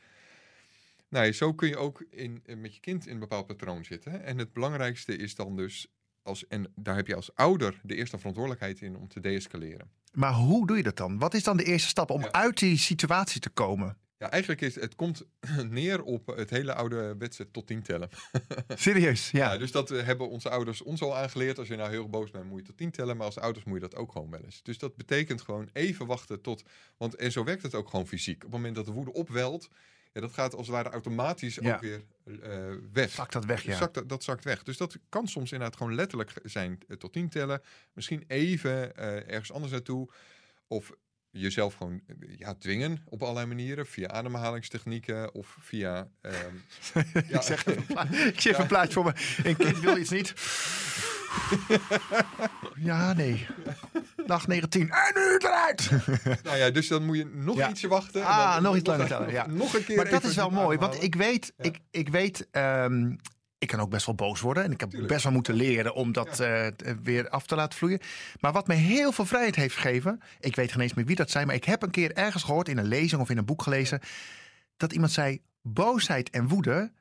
Nou, 1.09 1.33
zo 1.33 1.55
kun 1.55 1.69
je 1.69 1.77
ook 1.77 2.05
in, 2.11 2.43
eh, 2.47 2.57
met 2.57 2.75
je 2.75 2.81
kind 2.81 3.07
in 3.07 3.13
een 3.13 3.19
bepaald 3.19 3.47
patroon 3.47 3.85
zitten. 3.85 4.25
En 4.25 4.39
het 4.39 4.53
belangrijkste 4.53 5.17
is 5.17 5.35
dan 5.35 5.57
dus, 5.57 5.87
als, 6.23 6.47
en 6.47 6.73
daar 6.75 6.97
heb 6.97 7.07
je 7.07 7.15
als 7.15 7.35
ouder 7.35 7.81
de 7.83 7.95
eerste 7.95 8.19
verantwoordelijkheid 8.19 8.81
in 8.81 8.97
om 8.97 9.09
te 9.09 9.21
deescaleren. 9.21 9.91
Maar 10.13 10.33
hoe 10.33 10.67
doe 10.67 10.77
je 10.77 10.83
dat 10.83 10.97
dan? 10.97 11.19
Wat 11.19 11.35
is 11.35 11.43
dan 11.43 11.57
de 11.57 11.65
eerste 11.65 11.89
stap 11.89 12.11
om 12.11 12.21
Ja. 12.23 12.33
uit 12.33 12.59
die 12.59 12.77
situatie 12.79 13.41
te 13.41 13.51
komen? 13.51 13.97
Ja, 14.21 14.31
eigenlijk 14.31 14.61
is 14.61 14.75
het 14.75 14.95
komt 14.95 15.27
neer 15.69 16.03
op 16.03 16.27
het 16.27 16.51
hele 16.51 16.75
ouderwetse 16.75 17.51
tot 17.51 17.67
tien 17.67 17.83
tellen. 17.83 18.09
Serieus, 18.69 19.31
ja. 19.31 19.53
Ja, 19.53 19.59
dus 19.59 19.73
dat 19.73 19.91
eh, 19.91 20.03
hebben 20.03 20.29
onze 20.29 20.51
ouders 20.51 20.83
ons 20.83 21.03
al 21.03 21.17
aangeleerd. 21.17 21.59
Als 21.59 21.69
je 21.69 21.77
nou 21.77 21.91
heel 21.91 22.09
boos 22.09 22.31
bent, 22.31 22.45
moet 22.45 22.59
je 22.61 22.67
tot 22.67 22.77
tien 22.77 22.91
tellen. 22.91 23.17
Maar 23.17 23.27
als 23.27 23.39
ouders 23.39 23.65
moet 23.65 23.75
je 23.75 23.89
dat 23.89 23.95
ook 23.97 24.13
gewoon 24.13 24.31
wel 24.31 24.41
eens. 24.45 24.63
Dus 24.63 24.79
dat 24.79 24.97
betekent 24.97 25.41
gewoon 25.41 25.69
even 25.73 26.07
wachten 26.07 26.41
tot... 26.41 26.63
Want, 26.97 27.15
en 27.15 27.33
zo 27.33 27.45
werkt 27.45 27.63
het 27.63 27.75
ook 27.75 27.89
gewoon 27.89 28.07
fysiek. 28.07 28.37
Op 28.37 28.43
het 28.43 28.51
moment 28.51 28.75
dat 28.75 28.87
de 28.87 28.93
woede 28.93 29.13
opwelt... 29.13 29.69
Ja, 30.13 30.21
dat 30.21 30.33
gaat 30.33 30.55
als 30.55 30.67
het 30.67 30.77
ware 30.77 30.91
automatisch 30.91 31.55
Ja. 31.55 31.75
ook 31.75 31.81
weer 31.81 32.05
eh, 32.43 32.75
weg. 32.93 33.11
Zakt 33.11 33.33
dat 33.33 33.45
weg, 33.45 33.63
ja. 33.63 33.77
Zakt 33.77 33.95
dat, 33.95 34.09
dat 34.09 34.25
zakt 34.25 34.45
weg. 34.45 34.63
Dus 34.63 34.77
dat 34.77 34.99
kan 35.09 35.29
soms 35.29 35.53
inderdaad 35.53 35.77
gewoon 35.77 35.95
letterlijk 35.95 36.33
zijn 36.43 36.79
eh, 36.89 36.97
tot 36.97 37.13
tien 37.13 37.29
tellen. 37.29 37.63
Misschien 37.93 38.25
even 38.27 38.97
ergens 39.29 39.53
anders 39.53 39.73
naartoe. 39.73 40.09
Of 40.67 40.93
jezelf 41.31 41.75
gewoon 41.75 42.01
ja, 42.39 42.55
dwingen 42.55 43.03
op 43.09 43.23
allerlei 43.23 43.47
manieren. 43.47 43.87
Via 43.87 44.09
ademhalingstechnieken 44.09 45.35
of 45.35 45.57
via... 45.61 46.09
ehm, 46.21 46.35
ja. 47.29 47.37
ik 47.39 47.43
zeg 47.43 47.67
even 47.67 47.77
een, 47.77 47.87
pla- 47.87 48.03
ik 48.35 48.41
zeg 48.41 48.53
even 48.53 48.61
een 48.61 48.67
plaatje 48.67 48.93
voor 48.93 49.05
me. 49.05 49.13
Een 49.45 49.57
kind 49.57 49.81
wil 49.81 49.97
iets 49.97 50.11
niet. 50.11 50.35
Ja, 52.77 53.13
nee. 53.13 53.47
Dag 54.27 54.47
19. 54.47 54.81
En 54.91 55.13
nu 55.15 55.37
eruit! 55.37 55.91
Nou 56.43 56.57
ja, 56.57 56.71
dus 56.71 56.89
dan 56.89 57.05
moet 57.05 57.17
je 57.17 57.25
nog 57.35 57.57
Ja. 57.57 57.69
ietsje 57.71 57.89
wachten. 57.89 58.21
en 58.21 58.27
Ah, 58.27 58.53
dan 58.55 58.63
nog 58.63 58.77
iets 58.77 58.87
langer 58.89 59.07
tellen, 59.07 59.33
ja. 59.33 59.47
nog 59.47 59.75
een 59.75 59.85
keer 59.85 59.97
Maar 59.97 60.11
dat 60.11 60.25
is 60.25 60.35
wel 60.37 60.51
mooi, 60.51 60.79
want 60.79 61.03
ik 61.03 61.15
weet, 61.15 61.53
ik, 61.59 61.79
ik 61.91 62.09
weet, 62.09 62.49
ehm, 62.51 63.17
ik 63.61 63.69
kan 63.69 63.81
ook 63.81 63.91
best 63.91 64.07
wel 64.07 64.15
boos 64.15 64.41
worden. 64.41 64.65
En 64.65 64.73
ik 64.73 64.81
heb 64.81 64.91
Tuurlijk. 64.91 65.13
best 65.13 65.25
wel 65.25 65.33
moeten 65.33 65.55
leren 65.55 65.95
om 65.95 66.13
dat 66.13 66.41
eh, 66.41 66.67
weer 67.03 67.29
af 67.29 67.47
te 67.47 67.55
laten 67.55 67.79
vloeien. 67.79 68.01
Maar 68.41 68.53
wat 68.53 68.67
me 68.67 68.75
heel 68.75 69.13
veel 69.13 69.25
vrijheid 69.27 69.57
heeft 69.57 69.75
gegeven, 69.75 70.21
ik 70.41 70.57
weet 70.57 70.73
geen 70.73 70.81
eens 70.81 70.95
meer 70.95 71.05
wie 71.05 71.17
dat 71.17 71.31
zijn, 71.31 71.47
maar 71.47 71.55
ik 71.57 71.65
heb 71.65 71.83
een 71.83 71.91
keer 71.91 72.13
ergens 72.17 72.43
gehoord 72.43 72.69
in 72.69 72.79
een 72.79 72.87
lezing 72.89 73.21
of 73.21 73.31
in 73.31 73.39
een 73.39 73.45
boek 73.45 73.63
gelezen, 73.63 74.01
dat 74.77 74.93
iemand 74.93 75.13
zei, 75.13 75.41
boosheid 75.63 76.31
en 76.31 76.49
woede 76.49 76.93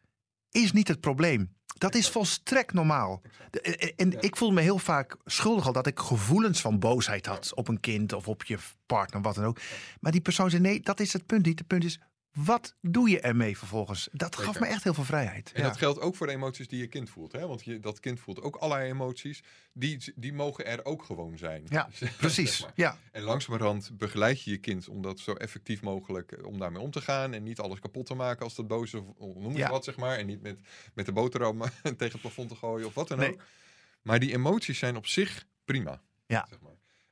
is 0.51 0.71
niet 0.71 0.87
het 0.87 0.99
probleem. 0.99 1.53
Dat 1.77 1.95
is 1.95 2.09
volstrekt 2.09 2.73
normaal. 2.73 3.21
De- 3.49 3.93
En, 3.95 4.21
ik 4.21 4.35
voelde 4.35 4.55
me 4.55 4.61
heel 4.61 4.77
vaak 4.79 5.15
schuldig 5.25 5.65
al 5.65 5.73
dat 5.73 5.87
ik 5.87 5.99
gevoelens 5.99 6.61
van 6.61 6.79
boosheid 6.79 7.25
had 7.25 7.53
op 7.55 7.67
een 7.67 7.79
kind 7.79 8.13
of 8.13 8.27
op 8.27 8.43
je 8.43 8.57
partner, 8.85 9.21
wat 9.21 9.35
dan 9.35 9.45
ook. 9.45 9.59
Maar 9.99 10.11
die 10.11 10.21
persoon 10.21 10.49
zei: 10.49 10.61
nee, 10.61 10.79
dat 10.79 10.99
is 10.99 11.13
het 11.13 11.25
punt 11.25 11.45
niet. 11.45 11.59
Het 11.59 11.67
punt 11.67 11.83
is, 11.83 11.99
wat 12.45 12.75
doe 12.81 13.09
je 13.09 13.19
ermee 13.19 13.57
vervolgens? 13.57 14.09
Dat 14.11 14.35
gaf 14.35 14.59
me 14.59 14.65
echt 14.65 14.83
heel 14.83 14.93
veel 14.93 15.03
vrijheid. 15.03 15.51
En 15.53 15.61
Ja. 15.61 15.67
dat 15.67 15.77
geldt 15.77 15.99
ook 15.99 16.15
voor 16.15 16.27
de 16.27 16.33
emoties 16.33 16.67
die 16.67 16.79
je 16.79 16.87
kind 16.87 17.09
voelt. 17.09 17.31
Hè? 17.31 17.47
Want 17.47 17.63
je, 17.63 17.79
dat 17.79 17.99
kind 17.99 18.19
voelt 18.19 18.41
ook 18.41 18.55
allerlei 18.55 18.89
emoties. 18.91 19.43
Die, 19.73 20.13
die 20.15 20.33
mogen 20.33 20.65
er 20.65 20.85
ook 20.85 21.03
gewoon 21.03 21.37
zijn. 21.37 21.63
Ja, 21.69 21.89
Zeg 21.93 22.17
Precies. 22.17 22.61
maar. 22.61 22.71
Ja, 22.75 22.97
En 23.11 23.21
langzamerhand 23.21 23.97
begeleid 23.97 24.43
je 24.43 24.51
je 24.51 24.57
kind 24.57 24.87
om 24.87 25.01
dat 25.01 25.19
zo 25.19 25.33
effectief 25.33 25.81
mogelijk 25.81 26.31
eh, 26.31 26.45
om 26.45 26.59
daarmee 26.59 26.81
om 26.81 26.91
te 26.91 27.01
gaan. 27.01 27.33
En 27.33 27.43
niet 27.43 27.59
alles 27.59 27.79
kapot 27.79 28.05
te 28.05 28.13
maken 28.15 28.43
als 28.43 28.55
dat 28.55 28.67
boos 28.67 28.93
of 28.93 29.03
noem 29.17 29.55
Ja. 29.57 29.69
wat, 29.69 29.83
zeg 29.83 29.97
maar. 29.97 30.17
En 30.17 30.25
niet 30.25 30.41
met, 30.41 30.59
met 30.93 31.05
de 31.05 31.11
boterham 31.11 31.59
tegen 31.83 31.97
het 32.11 32.21
plafond 32.21 32.49
te 32.49 32.55
gooien 32.55 32.87
of 32.87 32.93
wat 32.93 33.07
dan 33.07 33.17
Nee. 33.17 33.31
ook. 33.31 33.41
Maar 34.01 34.19
die 34.19 34.33
emoties 34.33 34.79
zijn 34.79 34.95
op 34.95 35.07
zich 35.07 35.45
prima. 35.65 36.01
Ja. 36.27 36.45
Zeg 36.49 36.59
maar. 36.59 36.68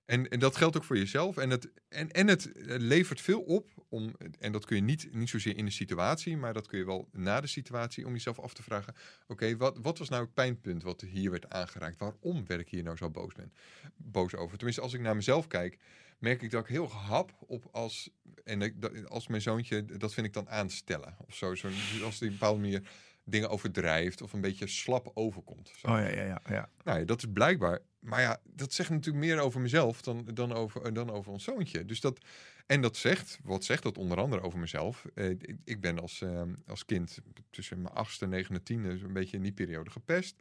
En, 0.07 0.29
en 0.29 0.39
dat 0.39 0.55
geldt 0.55 0.77
ook 0.77 0.83
voor 0.83 0.97
jezelf. 0.97 1.37
En 1.37 1.49
het, 1.49 1.69
en, 1.89 2.11
en 2.11 2.27
het 2.27 2.51
eh, 2.51 2.75
levert 2.77 3.21
veel 3.21 3.41
op 3.41 3.69
om, 3.89 4.15
en 4.39 4.51
dat 4.51 4.65
kun 4.65 4.75
je 4.75 4.81
niet, 4.81 5.13
niet 5.13 5.29
zozeer 5.29 5.57
in 5.57 5.65
de 5.65 5.71
situatie, 5.71 6.37
maar 6.37 6.53
dat 6.53 6.67
kun 6.67 6.77
je 6.77 6.85
wel 6.85 7.09
na 7.11 7.41
de 7.41 7.47
situatie, 7.47 8.05
om 8.05 8.11
jezelf 8.11 8.39
af 8.39 8.53
te 8.53 8.63
vragen: 8.63 8.95
oké, 9.27 9.57
wat, 9.57 9.77
wat 9.81 9.97
was 9.97 10.09
nou 10.09 10.23
het 10.23 10.33
pijnpunt 10.33 10.83
wat 10.83 11.01
hier 11.01 11.31
werd 11.31 11.49
aangeraakt? 11.49 11.97
Waarom 11.97 12.45
werd 12.45 12.61
ik 12.61 12.69
hier 12.69 12.83
nou 12.83 12.97
zo 12.97 13.09
boos, 13.09 13.33
ben, 13.33 13.53
boos 13.95 14.35
over? 14.35 14.55
Tenminste, 14.57 14.81
als 14.81 14.93
ik 14.93 15.01
naar 15.01 15.15
mezelf 15.15 15.47
kijk, 15.47 15.77
merk 16.19 16.41
ik 16.41 16.51
dat 16.51 16.61
ik 16.61 16.69
heel 16.69 16.87
gehap 16.87 17.31
op 17.39 17.67
als, 17.71 18.09
en 18.43 18.79
als 19.07 19.27
mijn 19.27 19.41
zoontje, 19.41 19.85
dat 19.85 20.13
vind 20.13 20.27
ik 20.27 20.33
dan 20.33 20.49
aanstellen 20.49 21.15
of 21.27 21.35
zo. 21.35 21.55
zo 21.55 21.67
als 22.03 22.19
die 22.19 22.27
een 22.27 22.33
bepaalde 22.33 22.59
manier 22.59 22.89
dingen 23.29 23.49
overdrijft 23.49 24.21
of 24.21 24.33
een 24.33 24.41
beetje 24.41 24.67
slap 24.67 25.11
overkomt. 25.13 25.71
Zo. 25.77 25.87
oh 25.87 25.97
ja, 25.97 26.07
ja, 26.07 26.23
ja. 26.23 26.41
ja. 26.49 26.69
Nou 26.83 26.99
ja, 26.99 27.05
dat 27.05 27.17
is 27.17 27.25
blijkbaar. 27.33 27.79
Maar 27.99 28.21
ja, 28.21 28.39
dat 28.43 28.73
zegt 28.73 28.89
natuurlijk 28.89 29.25
meer 29.25 29.39
over 29.39 29.61
mezelf 29.61 30.01
dan, 30.01 30.27
dan, 30.33 30.53
over, 30.53 30.93
dan 30.93 31.11
over 31.11 31.31
ons 31.31 31.43
zoontje. 31.43 31.85
Dus 31.85 32.01
dat, 32.01 32.19
en 32.65 32.81
dat 32.81 32.97
zegt, 32.97 33.39
wat 33.43 33.63
zegt 33.63 33.83
dat 33.83 33.97
onder 33.97 34.17
andere 34.17 34.41
over 34.41 34.59
mezelf? 34.59 35.05
Eh, 35.13 35.29
ik, 35.29 35.55
ik 35.63 35.81
ben 35.81 35.99
als, 35.99 36.21
eh, 36.21 36.41
als 36.67 36.85
kind 36.85 37.17
tussen 37.49 37.81
mijn 37.81 37.93
achtste, 37.95 38.27
negende, 38.27 38.63
tiende 38.63 38.89
een 38.89 39.13
beetje 39.13 39.37
in 39.37 39.43
die 39.43 39.51
periode 39.53 39.89
gepest. 39.89 40.35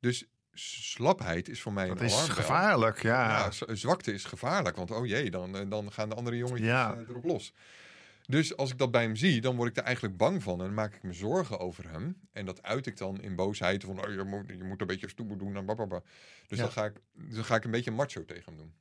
Dus 0.00 0.26
slapheid 0.54 1.48
is 1.48 1.60
voor 1.60 1.72
mij 1.72 1.88
Dat 1.88 2.00
een 2.00 2.04
is 2.04 2.28
gevaarlijk, 2.28 3.02
ja. 3.02 3.50
Ja, 3.58 3.74
zwakte 3.74 4.12
is 4.12 4.24
gevaarlijk, 4.24 4.76
want 4.76 4.90
oh 4.90 5.06
jee, 5.06 5.30
dan, 5.30 5.56
eh, 5.56 5.62
dan 5.68 5.92
gaan 5.92 6.08
de 6.08 6.14
andere 6.14 6.36
jongetjes 6.36 6.68
Ja. 6.68 6.94
eh, 6.94 7.08
erop 7.08 7.24
los. 7.24 7.52
Dus 8.26 8.56
als 8.56 8.70
ik 8.70 8.78
dat 8.78 8.90
bij 8.90 9.02
hem 9.02 9.16
zie, 9.16 9.40
dan 9.40 9.56
word 9.56 9.68
ik 9.70 9.76
er 9.76 9.82
eigenlijk 9.82 10.16
bang 10.16 10.42
van 10.42 10.58
en 10.58 10.64
dan 10.64 10.74
maak 10.74 10.94
ik 10.94 11.02
me 11.02 11.12
zorgen 11.12 11.58
over 11.58 11.90
hem. 11.90 12.16
En 12.32 12.46
dat 12.46 12.62
uit 12.62 12.86
ik 12.86 12.96
dan 12.96 13.20
in 13.22 13.36
boosheid 13.36 13.84
van, 13.84 14.04
oh, 14.06 14.12
je, 14.12 14.22
moet, 14.24 14.48
je 14.48 14.64
moet 14.64 14.80
een 14.80 14.86
beetje 14.86 15.08
stoer 15.08 15.38
doen 15.38 15.56
en 15.56 15.66
bababa. 15.66 16.02
Dus 16.46 16.58
Ja. 16.58 16.64
dan, 16.64 16.72
ga 16.72 16.84
ik, 16.84 16.92
dan 17.12 17.44
ga 17.44 17.54
ik 17.54 17.64
een 17.64 17.70
beetje 17.70 17.90
macho 17.90 18.24
tegen 18.24 18.44
hem 18.44 18.56
doen. 18.56 18.72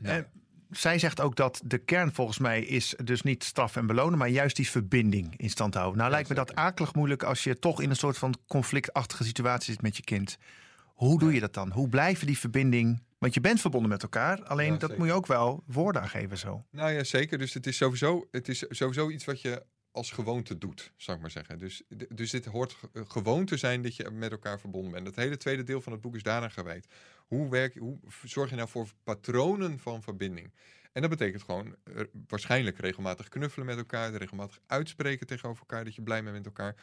Nou, 0.00 0.16
En 0.16 0.26
zij 0.70 0.98
zegt 0.98 1.20
ook 1.20 1.36
dat 1.36 1.60
de 1.64 1.78
kern 1.78 2.12
volgens 2.12 2.38
mij 2.38 2.62
is 2.62 2.94
dus 3.04 3.22
niet 3.22 3.44
straf 3.44 3.76
en 3.76 3.86
belonen, 3.86 4.18
maar 4.18 4.28
juist 4.28 4.56
die 4.56 4.70
verbinding 4.70 5.36
in 5.36 5.50
stand 5.50 5.74
houden. 5.74 5.96
Nou 5.96 6.08
Ja, 6.08 6.14
lijkt 6.14 6.28
me 6.28 6.34
dat 6.34 6.54
akelig 6.54 6.94
moeilijk 6.94 7.22
als 7.22 7.44
je 7.44 7.58
toch 7.58 7.80
in 7.80 7.90
een 7.90 7.96
soort 7.96 8.18
van 8.18 8.34
conflictachtige 8.46 9.24
situatie 9.24 9.72
zit 9.72 9.82
met 9.82 9.96
je 9.96 10.02
kind. 10.02 10.38
Hoe 10.86 11.18
doe 11.18 11.34
je 11.34 11.40
dat 11.40 11.54
dan? 11.54 11.72
Hoe 11.72 11.88
blijven 11.88 12.26
die 12.26 12.38
verbinding? 12.38 13.02
Want 13.20 13.34
je 13.34 13.40
bent 13.40 13.60
verbonden 13.60 13.90
met 13.90 14.02
elkaar, 14.02 14.42
alleen 14.44 14.72
Ja, 14.72 14.78
dat 14.78 14.96
moet 14.98 15.06
je 15.06 15.12
ook 15.12 15.26
wel 15.26 15.62
woorden 15.66 16.02
aan 16.02 16.08
geven 16.08 16.38
zo. 16.38 16.64
Nou 16.70 16.90
ja, 16.90 17.04
zeker. 17.04 17.38
Dus 17.38 17.54
het 17.54 17.66
is 17.66 17.76
sowieso, 17.76 18.28
het 18.30 18.48
is 18.48 18.64
sowieso 18.68 19.10
iets 19.10 19.24
wat 19.24 19.40
je 19.40 19.62
als 19.90 20.10
gewoonte 20.10 20.58
doet, 20.58 20.92
zou 20.96 21.16
ik 21.16 21.22
maar 21.22 21.30
zeggen. 21.32 21.58
Dus, 21.58 21.82
dus 22.08 22.30
dit 22.30 22.44
hoort 22.44 22.72
ge- 22.72 23.04
gewoon 23.08 23.44
te 23.44 23.56
zijn 23.56 23.82
dat 23.82 23.96
je 23.96 24.10
met 24.10 24.30
elkaar 24.30 24.60
verbonden 24.60 24.92
bent. 24.92 25.06
Het 25.06 25.16
hele 25.16 25.36
tweede 25.36 25.62
deel 25.62 25.80
van 25.80 25.92
het 25.92 26.00
boek 26.00 26.14
is 26.16 26.22
daaraan 26.22 26.50
gewijd. 26.50 26.86
Hoe, 27.26 27.50
werk, 27.50 27.76
hoe 27.78 27.98
zorg 28.24 28.50
je 28.50 28.56
nou 28.56 28.68
voor 28.68 28.88
patronen 29.04 29.78
van 29.78 30.02
verbinding? 30.02 30.54
En 30.92 31.00
dat 31.00 31.10
betekent 31.10 31.42
gewoon 31.42 31.76
eh, 31.84 32.02
waarschijnlijk 32.26 32.78
regelmatig 32.78 33.28
knuffelen 33.28 33.66
met 33.66 33.76
elkaar, 33.76 34.12
regelmatig 34.14 34.58
uitspreken 34.66 35.26
tegenover 35.26 35.60
elkaar 35.60 35.84
dat 35.84 35.94
je 35.94 36.02
blij 36.02 36.22
bent 36.22 36.34
met 36.36 36.46
elkaar. 36.46 36.74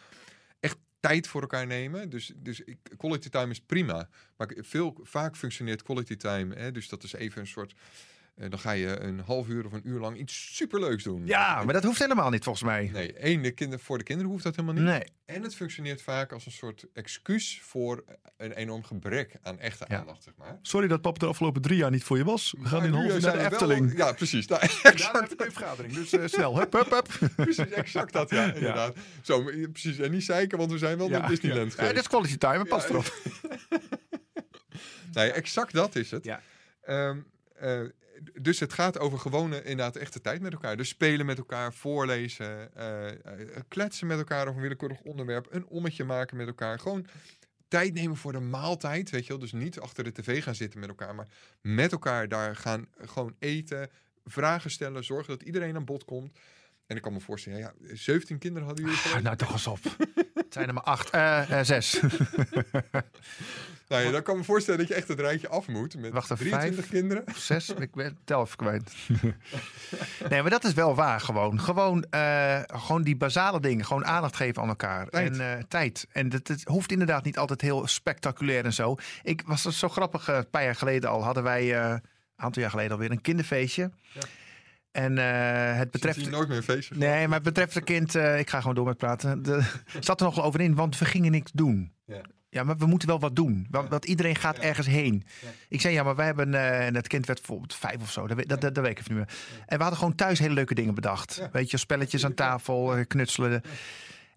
Echt 0.60 0.78
tijd 1.00 1.28
voor 1.28 1.42
elkaar 1.42 1.68
nemen. 1.68 2.10
Dus, 2.10 2.32
dus 2.36 2.64
quality 2.98 3.30
time 3.30 3.52
is 3.52 3.62
prima. 3.62 4.10
Maar 4.38 4.54
veel, 4.58 5.00
vaak 5.04 5.36
functioneert 5.36 5.84
quality 5.84 6.16
time. 6.16 6.56
Hè, 6.56 6.72
dus 6.72 6.90
dat 6.90 7.04
is 7.04 7.14
even 7.14 7.42
een 7.42 7.48
soort 7.48 7.74
dan 8.38 8.60
ga 8.60 8.72
je 8.72 9.00
een 9.00 9.20
half 9.20 9.48
uur 9.48 9.66
of 9.66 9.72
een 9.74 9.82
uur 9.88 10.00
lang 10.00 10.18
iets 10.18 10.56
superleuks 10.56 11.04
doen. 11.04 11.26
Ja, 11.26 11.64
maar 11.64 11.74
dat 11.74 11.84
hoeft 11.84 12.00
helemaal 12.00 12.30
niet 12.30 12.44
volgens 12.44 12.64
mij. 12.66 12.90
Nee, 12.94 13.14
één, 13.14 13.42
de 13.42 13.52
kinder, 13.52 13.80
voor 13.80 13.98
de 13.98 14.04
kinderen 14.04 14.32
hoeft 14.32 14.44
dat 14.44 14.56
helemaal 14.56 14.76
niet. 14.84 14.92
Nee. 14.92 15.04
En 15.26 15.44
het 15.44 15.56
functioneert 15.56 16.02
vaak 16.02 16.32
als 16.32 16.46
een 16.46 16.52
soort 16.52 16.86
excuus 16.94 17.60
voor 17.64 18.04
een 18.38 18.52
enorm 18.52 18.84
gebrek 18.84 19.36
aan 19.42 19.60
echte 19.60 19.86
Ja. 19.88 19.98
aandacht, 20.00 20.24
zeg 20.24 20.34
maar. 20.38 20.60
Sorry 20.62 20.88
dat 20.88 21.02
pap 21.02 21.20
de 21.20 21.26
afgelopen 21.26 21.62
drie 21.62 21.78
jaar 21.78 21.92
niet 21.92 22.04
voor 22.04 22.18
je 22.18 22.24
was. 22.24 22.56
We 22.58 22.68
gaan 22.68 22.84
in 22.86 22.92
half 22.94 23.04
uur 23.14 23.22
naar 23.22 23.32
de 23.32 23.38
wel- 23.38 23.52
Efteling. 23.52 23.98
Ja, 23.98 24.12
precies. 24.14 24.48
Nou, 24.48 24.62
Daarna 24.62 24.82
exact, 24.92 25.42
een 25.42 25.52
vergadering, 25.52 25.94
dus 25.94 26.12
eh, 26.14 26.26
snel. 26.26 26.58
Hup, 26.60 26.74
hup, 26.74 26.90
hup. 26.90 27.08
precies, 27.36 27.70
exact 27.70 28.14
dat, 28.14 28.30
ja, 28.30 28.54
inderdaad. 28.54 28.96
Zo, 29.22 29.44
precies. 29.72 29.98
En 30.00 30.12
niet 30.12 30.24
zeiken, 30.24 30.58
want 30.58 30.72
we 30.72 30.78
zijn 30.78 30.98
wel 30.98 31.10
naar 31.10 31.28
Disneyland 31.28 31.68
Ja, 31.72 31.76
geweest. 31.78 31.94
dit 31.94 32.02
is 32.04 32.08
quality 32.10 32.38
time, 32.38 32.66
pas 32.66 32.84
Ja, 32.84 32.90
erop. 32.90 33.14
Nee, 35.14 35.32
exact 35.32 35.74
dat 35.74 35.96
is 35.96 36.12
het. 36.12 36.24
Ja. 36.24 36.42
Ehm, 36.82 37.18
eh, 37.56 37.82
dus 38.42 38.60
het 38.60 38.74
gaat 38.74 39.00
over 39.00 39.20
gewone, 39.20 39.64
inderdaad, 39.64 39.96
echte 39.96 40.22
tijd 40.22 40.42
met 40.42 40.54
elkaar. 40.54 40.78
Dus 40.78 40.90
spelen 40.90 41.26
met 41.26 41.38
elkaar, 41.38 41.74
voorlezen, 41.74 42.76
eh, 42.76 43.08
eh, 43.10 43.16
kletsen 43.68 44.08
met 44.08 44.18
elkaar 44.18 44.42
over 44.42 44.56
een 44.56 44.62
willekeurig 44.62 45.02
onderwerp, 45.02 45.48
een 45.50 45.68
ommetje 45.68 46.04
maken 46.04 46.38
met 46.38 46.48
elkaar. 46.48 46.80
Gewoon 46.80 47.08
tijd 47.68 47.94
nemen 47.94 48.18
voor 48.18 48.32
de 48.32 48.40
maaltijd, 48.40 49.10
weet 49.10 49.24
je 49.24 49.30
wel. 49.30 49.40
Dus 49.40 49.52
niet 49.52 49.80
achter 49.80 50.04
de 50.04 50.12
tv 50.12 50.44
gaan 50.44 50.56
zitten 50.56 50.80
met 50.80 50.90
elkaar, 50.90 51.16
maar 51.16 51.28
met 51.62 51.92
elkaar 51.92 52.28
daar 52.28 52.56
gaan 52.56 52.88
gewoon 52.98 53.36
eten, 53.40 53.90
vragen 54.26 54.72
stellen, 54.72 55.04
zorgen 55.04 55.38
dat 55.38 55.48
iedereen 55.48 55.76
aan 55.76 55.86
bod 55.86 56.06
komt. 56.06 56.40
En 56.88 56.96
ik 56.96 57.02
kan 57.02 57.14
me 57.14 57.20
voorstellen, 57.20 57.60
ja, 57.60 57.74
17 57.94 58.38
kinderen 58.38 58.68
hadden 58.68 58.86
jullie 58.86 59.00
Ah, 59.16 59.22
nou, 59.22 59.36
toch 59.36 59.52
eens 59.52 59.68
op. 59.68 59.80
Het 60.34 60.54
zijn 60.54 60.68
er 60.68 60.74
maar 60.74 60.84
acht. 60.84 61.10
eh, 61.10 61.60
eh, 61.60 61.66
zes. 61.66 62.00
Nou 63.88 64.04
ja, 64.04 64.12
dan 64.12 64.22
kan 64.24 64.38
me 64.38 64.44
voorstellen 64.44 64.80
dat 64.80 64.88
je 64.90 64.94
echt 64.94 65.08
het 65.08 65.20
rijtje 65.20 65.48
af 65.48 65.68
moet 65.68 65.98
met 65.98 66.12
Wacht 66.12 66.32
even, 66.32 66.46
23 66.46 66.86
vijf? 66.86 67.00
kinderen. 67.02 67.24
Zes, 67.36 67.70
ik 67.70 67.92
ben 67.96 68.18
tel 68.24 68.42
even 68.44 68.58
kwijt. 68.58 68.92
nee, 70.30 70.42
maar 70.42 70.50
dat 70.50 70.64
is 70.64 70.74
wel 70.74 70.96
waar 70.96 71.22
gewoon. 71.22 71.60
Gewoon, 71.62 72.04
eh, 72.10 72.62
gewoon 72.66 73.02
die 73.04 73.16
basale 73.16 73.60
dingen. 73.60 73.86
Gewoon 73.86 74.06
aandacht 74.06 74.36
geven 74.36 74.62
aan 74.62 74.68
elkaar. 74.68 75.08
Tijd. 75.10 75.38
En 75.40 75.66
tijd. 75.68 76.08
En 76.12 76.32
het, 76.32 76.48
het 76.48 76.64
hoeft 76.64 76.92
inderdaad 76.92 77.24
niet 77.24 77.38
altijd 77.38 77.62
heel 77.62 77.88
spectaculair 77.88 78.66
en 78.66 78.74
zo. 78.74 78.96
Ik 79.24 79.42
was 79.46 79.62
zo 79.62 79.90
grappig, 79.90 80.28
een 80.28 80.50
paar 80.50 80.64
jaar 80.64 80.76
geleden 80.76 81.10
al 81.10 81.24
hadden 81.24 81.44
wij, 81.44 81.78
een 81.92 82.02
aantal 82.36 82.62
jaar 82.62 82.72
geleden 82.72 82.92
alweer, 82.92 83.12
een 83.12 83.22
kinderfeestje. 83.22 83.92
Ja. 84.14 84.22
En 84.98 85.18
eh, 85.18 85.78
het 85.78 85.92
betreft... 85.92 86.20
Zie 86.20 86.30
nooit 86.30 86.48
meer 86.48 86.58
een 86.58 86.64
feestje. 86.64 86.96
Nee, 86.96 87.26
maar 87.28 87.36
het 87.36 87.44
betreft 87.44 87.74
het 87.74 87.84
kind, 87.84 88.16
eh, 88.16 88.40
ik 88.40 88.50
ga 88.50 88.60
gewoon 88.60 88.76
door 88.76 88.86
met 88.86 88.98
praten. 88.98 89.42
De, 89.44 89.64
zat 90.00 90.20
er 90.20 90.26
nog 90.26 90.36
wel 90.36 90.44
over 90.46 90.62
in, 90.62 90.76
want 90.76 90.98
we 90.98 91.06
gingen 91.06 91.32
niks 91.32 91.52
doen. 91.54 91.92
Ja. 92.06 92.22
Ja, 92.50 92.64
maar 92.64 92.78
we 92.78 92.86
moeten 92.86 93.08
wel 93.08 93.20
wat 93.20 93.36
doen. 93.36 93.68
Want, 93.70 93.92
Ja. 93.92 94.00
iedereen 94.02 94.36
gaat 94.36 94.56
Ja. 94.58 94.62
ergens 94.64 94.88
heen. 94.88 95.24
Ik 95.70 95.82
zei, 95.82 95.94
ja, 95.94 96.04
maar 96.04 96.16
wij 96.16 96.26
hebben... 96.26 96.54
eh, 96.54 96.86
en 96.86 96.96
het 96.96 97.08
kind 97.08 97.26
werd 97.26 97.40
bijvoorbeeld 97.40 97.76
vijf 97.76 98.02
of 98.02 98.12
zo. 98.12 98.28
Dat, 98.28 98.38
weet- 98.38 98.50
dat, 98.50 98.62
dat, 98.62 98.76
dat 98.76 98.84
weet 98.84 98.92
ik 98.92 99.00
even 99.00 99.16
niet 99.16 99.26
meer. 99.26 99.38
En 99.66 99.76
we 99.78 99.82
hadden 99.84 100.00
gewoon 100.00 100.16
thuis 100.16 100.40
hele 100.40 100.54
leuke 100.54 100.74
dingen 100.74 100.94
bedacht. 100.96 101.42
Weet 101.52 101.72
je, 101.72 101.78
spelletjes 101.78 102.26
aan 102.26 102.34
tafel, 102.34 103.06
knutselen. 103.08 103.62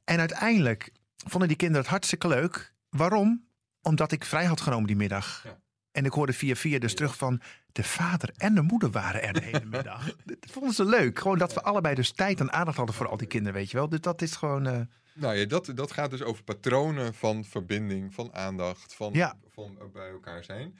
En 0.04 0.18
uiteindelijk 0.18 0.90
vonden 1.26 1.48
die 1.48 1.56
kinderen 1.56 1.82
het 1.82 1.90
hartstikke 1.90 2.28
leuk. 2.28 2.72
Waarom? 2.88 3.44
Omdat 3.82 4.12
ik 4.12 4.24
vrij 4.24 4.44
had 4.44 4.60
genomen 4.60 4.86
die 4.86 4.96
middag. 4.96 5.44
En 5.92 6.04
ik 6.04 6.12
hoorde 6.12 6.32
via 6.32 6.54
via 6.54 6.78
dus 6.78 6.94
terug 6.94 7.16
van... 7.16 7.40
de 7.72 7.84
vader 7.84 8.30
en 8.36 8.54
de 8.54 8.62
moeder 8.62 8.90
waren 8.90 9.22
er 9.22 9.32
de 9.32 9.40
hele 9.42 9.64
middag. 9.76 10.04
Dat 10.24 10.36
vonden 10.50 10.72
ze 10.74 10.84
leuk. 10.84 11.18
Gewoon 11.18 11.38
dat 11.38 11.54
we 11.54 11.62
allebei 11.62 11.94
dus 11.94 12.12
tijd 12.12 12.40
en 12.40 12.52
aandacht 12.52 12.76
hadden 12.76 12.94
voor 12.94 13.08
al 13.08 13.16
die 13.16 13.26
kinderen, 13.26 13.54
weet 13.58 13.70
je 13.70 13.76
wel. 13.76 13.88
Dus 13.88 14.00
dat 14.00 14.22
is 14.22 14.36
gewoon... 14.36 14.66
eh, 14.66 14.80
Nou 15.12 15.34
ja, 15.34 15.46
dat, 15.46 15.72
dat 15.74 15.92
gaat 15.92 16.10
dus 16.10 16.22
over 16.22 16.44
patronen 16.44 17.14
van 17.14 17.44
verbinding, 17.44 18.14
van 18.14 18.34
aandacht, 18.34 18.94
van, 18.94 19.12
Ja. 19.12 19.36
van 19.54 19.76
eh, 19.80 19.84
bij 19.92 20.08
elkaar 20.10 20.44
zijn. 20.44 20.74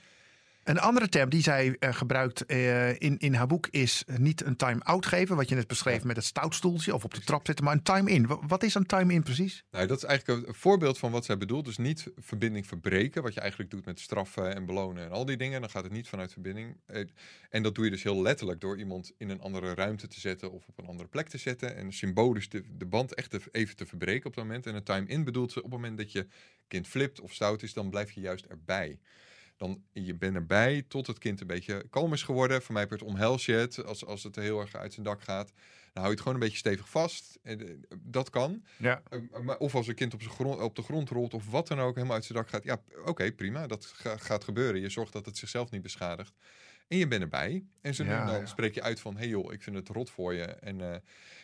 Een 0.70 0.78
andere 0.78 1.08
term 1.08 1.30
die 1.30 1.42
zij 1.42 1.76
eh, 1.78 1.94
gebruikt 1.94 2.46
eh, 2.46 2.88
in, 3.00 3.18
in 3.18 3.34
haar 3.34 3.46
boek 3.46 3.66
is 3.70 4.04
niet 4.16 4.44
een 4.44 4.56
time-out 4.56 5.06
geven, 5.06 5.36
wat 5.36 5.48
je 5.48 5.54
net 5.54 5.66
beschreef 5.66 6.04
met 6.04 6.16
het 6.16 6.24
stoutstoeltje 6.24 6.94
of 6.94 7.04
op 7.04 7.14
de 7.14 7.20
trap 7.20 7.46
zitten, 7.46 7.64
maar 7.64 7.74
een 7.74 7.82
time-in. 7.82 8.26
Wa- 8.26 8.38
Wat 8.46 8.62
is 8.62 8.74
een 8.74 8.86
time-in 8.86 9.22
precies? 9.22 9.64
Nou, 9.70 9.86
dat 9.86 9.96
is 9.96 10.04
eigenlijk 10.04 10.46
een- 10.48 10.54
voorbeeld 10.54 10.98
van 10.98 11.10
wat 11.10 11.24
zij 11.24 11.38
bedoelt. 11.38 11.64
Dus 11.64 11.76
niet 11.76 12.06
verbinding 12.16 12.66
verbreken, 12.66 13.22
wat 13.22 13.34
je 13.34 13.40
eigenlijk 13.40 13.70
doet 13.70 13.84
met 13.84 14.00
straffen 14.00 14.54
en 14.54 14.66
belonen 14.66 15.04
en 15.04 15.10
al 15.10 15.24
die 15.24 15.36
dingen. 15.36 15.60
Dan 15.60 15.70
gaat 15.70 15.82
het 15.84 15.92
niet 15.92 16.08
vanuit 16.08 16.32
verbinding. 16.32 16.76
Eh, 16.86 17.04
En 17.50 17.62
dat 17.62 17.74
doe 17.74 17.84
je 17.84 17.90
dus 17.90 18.02
heel 18.02 18.22
letterlijk 18.22 18.60
door 18.60 18.78
iemand 18.78 19.12
in 19.18 19.30
een 19.30 19.40
andere 19.40 19.74
ruimte 19.74 20.06
te 20.08 20.20
zetten 20.20 20.52
of 20.52 20.66
op 20.68 20.78
een 20.78 20.86
andere 20.86 21.08
plek 21.08 21.28
te 21.28 21.38
zetten. 21.38 21.76
En 21.76 21.92
symbolisch 21.92 22.48
de, 22.48 22.62
de 22.76 22.86
band 22.86 23.14
echt 23.14 23.30
te- 23.30 23.40
even 23.52 23.76
te 23.76 23.86
verbreken 23.86 24.26
op 24.26 24.34
dat 24.34 24.44
moment. 24.44 24.66
En 24.66 24.74
een 24.74 24.82
time-in 24.82 25.24
bedoelt 25.24 25.52
ze 25.52 25.58
op 25.58 25.64
het 25.64 25.72
moment 25.72 25.98
dat 25.98 26.12
je 26.12 26.26
kind 26.68 26.86
flipt 26.88 27.20
of 27.20 27.32
stout 27.32 27.62
is, 27.62 27.72
dan 27.72 27.90
blijf 27.90 28.10
je 28.10 28.20
juist 28.20 28.44
erbij. 28.44 28.98
Dan 29.60 29.82
je 29.92 30.14
bent 30.14 30.34
erbij 30.34 30.84
tot 30.88 31.06
het 31.06 31.18
kind 31.18 31.40
een 31.40 31.46
beetje 31.46 31.86
kalm 31.90 32.12
is 32.12 32.22
geworden. 32.22 32.62
Voor 32.62 32.74
mij 32.74 32.88
wordt 32.88 33.02
omhels 33.02 33.44
je 33.46 33.52
het 33.52 33.84
als, 33.84 34.04
als 34.06 34.22
het 34.22 34.36
heel 34.36 34.60
erg 34.60 34.74
uit 34.74 34.92
zijn 34.92 35.06
dak 35.06 35.22
gaat. 35.22 35.46
Dan 35.92 36.02
hou 36.02 36.04
je 36.06 36.10
het 36.10 36.18
gewoon 36.20 36.34
een 36.34 36.40
beetje 36.40 36.56
stevig 36.58 36.88
vast. 36.88 37.38
En, 37.42 37.60
eh, 37.68 37.74
Dat 37.98 38.30
kan. 38.30 38.62
Ja. 38.76 39.02
Uh, 39.10 39.38
maar 39.40 39.56
of 39.58 39.74
als 39.74 39.86
een 39.86 39.94
kind 39.94 40.14
op, 40.14 40.22
zijn 40.22 40.34
grond, 40.34 40.60
op 40.60 40.76
de 40.76 40.82
grond 40.82 41.08
rolt 41.08 41.34
of 41.34 41.50
wat 41.50 41.68
dan 41.68 41.80
ook, 41.80 41.94
helemaal 41.94 42.14
uit 42.16 42.24
zijn 42.24 42.38
dak 42.38 42.48
gaat. 42.48 42.64
Ja, 42.64 42.80
oké, 43.04 43.32
prima. 43.32 43.66
Dat 43.66 43.86
ga- 43.86 44.16
gaat 44.16 44.44
gebeuren. 44.44 44.80
Je 44.80 44.88
zorgt 44.88 45.12
dat 45.12 45.26
het 45.26 45.38
zichzelf 45.38 45.70
niet 45.70 45.82
beschadigt. 45.82 46.32
En 46.90 46.98
je 46.98 47.06
bent 47.06 47.22
erbij. 47.22 47.64
En 47.80 47.92
Ja, 47.92 48.20
en 48.20 48.26
dan 48.26 48.40
ja. 48.40 48.46
spreek 48.46 48.74
je 48.74 48.82
uit 48.82 49.00
van... 49.00 49.16
hey 49.16 49.28
joh, 49.28 49.52
ik 49.52 49.62
vind 49.62 49.76
het 49.76 49.88
rot 49.88 50.10
voor 50.10 50.34
je. 50.34 50.44
En, 50.44 50.80
eh, 50.80 50.96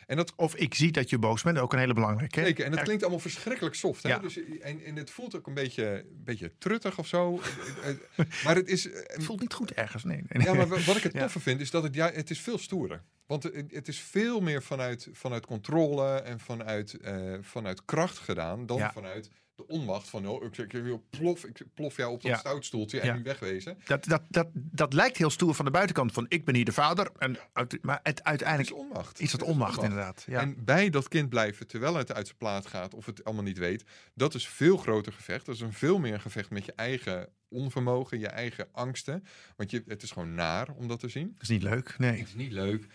en 0.07 0.17
dat 0.17 0.33
Of 0.37 0.57
ik 0.57 0.75
zie 0.75 0.93
dat 0.93 1.11
je 1.11 1.19
boos 1.19 1.43
bent, 1.43 1.59
ook 1.59 1.73
een 1.73 1.79
hele 1.79 1.93
belangrijke. 1.93 2.41
hè? 2.41 2.47
Zeker, 2.47 2.65
en 2.65 2.71
dat 2.71 2.83
klinkt 2.83 3.03
allemaal 3.03 3.21
verschrikkelijk 3.21 3.75
soft. 3.75 4.03
Hè? 4.03 4.09
Ja. 4.09 4.19
Dus, 4.19 4.39
en, 4.61 4.85
en 4.85 4.97
het 4.97 5.11
voelt 5.11 5.37
ook 5.37 5.47
een 5.47 5.55
beetje, 5.55 5.87
een 5.87 6.23
beetje 6.25 6.53
truttig 6.59 6.99
of 6.99 7.07
zo. 7.07 7.41
Eh, 7.83 7.91
eh, 7.91 8.27
maar 8.45 8.55
het 8.55 8.69
is... 8.69 8.85
Het 9.17 9.25
voelt 9.25 9.41
niet 9.41 9.53
goed 9.53 9.73
ergens, 9.73 10.05
nee. 10.05 10.23
nee, 10.29 10.47
Ja, 10.47 10.55
maar 10.55 10.69
wat 10.69 10.97
ik 10.97 11.03
het 11.03 11.19
toffe 11.21 11.41
vind, 11.41 11.61
is 11.61 11.71
dat 11.71 11.83
het, 11.83 11.95
ja, 11.95 12.11
het 12.11 12.31
is 12.31 12.41
veel 12.41 12.59
stoerder. 12.59 13.03
Want 13.27 13.43
het, 13.69 13.89
is 13.89 14.01
veel 14.01 14.41
meer 14.41 14.63
vanuit, 14.63 15.09
vanuit 15.13 15.47
controle 15.47 16.21
en 16.21 16.41
vanuit, 16.41 16.95
eh, 16.95 17.35
vanuit 17.41 17.85
kracht 17.85 18.19
gedaan 18.19 18.67
dan 18.67 18.93
vanuit 18.93 19.31
de 19.57 19.67
onmacht 19.67 20.09
van, 20.09 20.27
oh, 20.29 20.45
ik, 20.45 20.59
ik, 20.59 20.73
ik 20.73 21.01
plof, 21.11 21.45
ik 21.45 21.63
plof 21.75 21.97
jou 21.97 22.13
op 22.13 22.23
dat 22.23 22.31
Ja. 22.31 22.37
stoutstoeltje 22.39 23.01
en 23.01 23.17
Ja. 23.17 23.23
wegwezen. 23.23 23.79
Dat, 23.85 24.05
dat, 24.05 24.23
dat, 24.29 24.49
dat 24.55 24.93
lijkt 24.93 25.17
heel 25.17 25.31
stoer 25.31 25.55
van 25.55 25.65
de 25.65 25.71
buitenkant, 25.71 26.13
van 26.13 26.27
ik 26.29 26.45
ben 26.45 26.55
hier 26.55 26.65
de 26.65 26.73
vader. 26.73 27.11
En, 27.19 27.37
uit- 27.53 27.79
maar 27.83 28.01
het, 28.03 28.07
Het 28.09 28.19
is 28.19 28.25
uiteindelijk 28.25 28.77
onmacht. 28.77 29.21
is 29.21 29.33
het 29.33 29.41
Het 29.41 29.51
onmacht, 29.51 29.83
inderdaad. 29.83 30.25
Ja. 30.27 30.41
En 30.41 30.65
bij 30.65 30.91
dat 30.91 31.09
kind 31.09 31.29
blijven 31.29 31.67
terwijl 31.67 31.95
het 31.95 32.13
uit 32.13 32.27
zijn 32.27 32.39
plaat 32.39 32.67
gaat 32.67 32.95
of 32.95 33.07
het 33.07 33.25
allemaal 33.25 33.45
niet 33.45 33.59
weet, 33.59 33.85
dat 34.15 34.35
is 34.35 34.49
veel 34.49 34.77
groter 34.77 35.13
gevecht. 35.13 35.47
Dat 35.47 35.55
is 35.55 35.61
een 35.61 35.73
veel 35.73 35.99
meer 35.99 36.21
gevecht 36.21 36.51
met 36.51 36.65
je 36.65 36.73
eigen 36.73 37.29
onvermogen, 37.49 38.19
je 38.19 38.29
eigen 38.29 38.69
angsten. 38.73 39.25
Want 39.57 39.71
je, 39.71 39.83
het 39.87 40.03
is 40.03 40.11
gewoon 40.11 40.35
naar 40.35 40.69
om 40.77 40.89
dat 40.89 41.01
te 41.01 41.09
zien. 41.09 41.31
dat 41.33 41.43
is 41.43 41.49
niet 41.49 41.63
leuk, 41.63 41.95
nee. 41.99 42.19
Het 42.19 42.29
is 42.29 42.35
niet 42.35 42.53
leuk. 42.53 42.87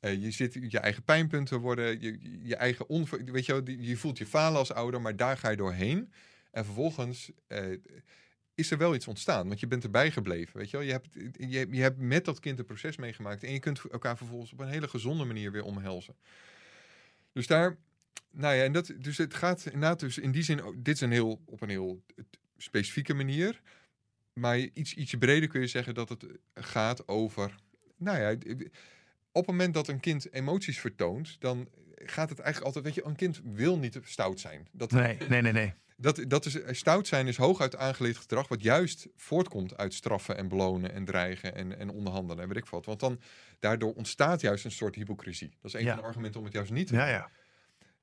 Eh, 0.00 0.22
je 0.22 0.30
zit 0.30 0.58
je 0.68 0.78
eigen 0.78 1.02
pijnpunten 1.02 1.60
worden, 1.60 2.00
je, 2.00 2.18
je 2.42 2.56
eigen 2.56 2.88
onver, 2.88 3.24
weet 3.24 3.46
je, 3.46 3.52
wel, 3.52 3.76
je 3.76 3.96
voelt 3.96 4.18
je 4.18 4.26
falen 4.26 4.58
als 4.58 4.72
ouder, 4.72 5.00
maar 5.00 5.16
daar 5.16 5.36
ga 5.36 5.48
je 5.48 5.56
doorheen. 5.56 6.12
En 6.50 6.64
vervolgens 6.64 7.30
eh, 7.46 7.64
is 8.54 8.70
er 8.70 8.78
wel 8.78 8.94
iets 8.94 9.08
ontstaan, 9.08 9.48
want 9.48 9.60
je 9.60 9.66
bent 9.66 9.84
erbij 9.84 10.10
gebleven, 10.10 10.56
weet 10.56 10.70
je 10.70 10.76
wel. 10.76 10.86
Je 10.86 10.92
hebt, 10.92 11.08
je, 11.72 11.82
hebt 11.82 11.98
met 11.98 12.24
dat 12.24 12.40
kind 12.40 12.58
een 12.58 12.64
proces 12.64 12.96
meegemaakt 12.96 13.42
en 13.42 13.52
je 13.52 13.58
kunt 13.58 13.80
elkaar 13.90 14.16
vervolgens 14.16 14.52
op 14.52 14.60
een 14.60 14.68
hele 14.68 14.88
gezonde 14.88 15.24
manier 15.24 15.52
weer 15.52 15.64
omhelzen. 15.64 16.16
Dus 17.32 17.46
daar, 17.46 17.76
nou 18.30 18.54
ja, 18.54 18.64
en 18.64 18.72
dat, 18.72 18.92
dus 18.98 19.18
het 19.18 19.34
gaat 19.34 19.64
inderdaad, 19.64 20.00
dus 20.00 20.18
in 20.18 20.32
die 20.32 20.42
zin, 20.42 20.62
ook- 20.62 20.84
dit 20.84 20.94
is 20.94 21.00
een 21.00 21.12
heel, 21.12 21.42
op 21.44 21.60
een 21.60 21.68
heel 21.68 22.02
specifieke 22.56 23.14
manier. 23.14 23.60
Maar 24.32 24.58
iets, 24.58 24.94
ietsje 24.94 25.18
breder 25.18 25.48
kun 25.48 25.60
je 25.60 25.66
zeggen 25.66 25.94
dat 25.94 26.08
het 26.08 26.26
gaat 26.54 27.08
over, 27.08 27.54
nou 27.96 28.18
ja, 28.18 28.36
op 29.32 29.46
het 29.46 29.50
moment 29.50 29.74
dat 29.74 29.88
een 29.88 30.00
kind 30.00 30.32
emoties 30.32 30.80
vertoont, 30.80 31.36
dan 31.40 31.68
gaat 31.94 32.28
het 32.28 32.38
eigenlijk 32.38 32.66
altijd, 32.66 32.84
weet 32.84 33.04
je, 33.04 33.10
een 33.10 33.16
kind 33.16 33.40
wil 33.44 33.78
niet 33.78 33.98
stout 34.04 34.40
zijn. 34.40 34.68
Dat, 34.72 34.90
Nee, 34.90 35.18
nee, 35.28 35.42
nee, 35.42 35.52
nee. 35.52 35.74
dat, 35.96 36.24
dat 36.28 36.46
is, 36.46 36.58
stout 36.70 37.06
zijn 37.06 37.26
is 37.26 37.36
hooguit 37.36 37.76
aangeleerd 37.76 38.16
gedrag, 38.16 38.48
wat 38.48 38.62
juist 38.62 39.08
voortkomt 39.16 39.76
uit 39.76 39.94
straffen 39.94 40.36
en 40.36 40.48
belonen 40.48 40.92
en 40.92 41.04
dreigen 41.04 41.54
en, 41.54 41.78
en 41.78 41.90
onderhandelen 41.90 42.42
en 42.42 42.48
weet 42.48 42.56
ik 42.62 42.66
wat. 42.66 42.86
Want 42.86 43.00
dan, 43.00 43.20
daardoor 43.58 43.94
ontstaat 43.94 44.40
juist 44.40 44.64
een 44.64 44.70
soort 44.70 44.94
hypocrisie. 44.94 45.48
Dat 45.60 45.74
is 45.74 45.80
een 45.80 45.84
Ja. 45.84 45.90
van 45.92 46.00
de 46.00 46.06
argumenten 46.06 46.38
om 46.40 46.46
het 46.46 46.54
juist 46.54 46.70
niet 46.72 46.86
te 46.86 46.94
Ja, 46.94 47.00
doen. 47.04 47.10
ja. 47.14 47.30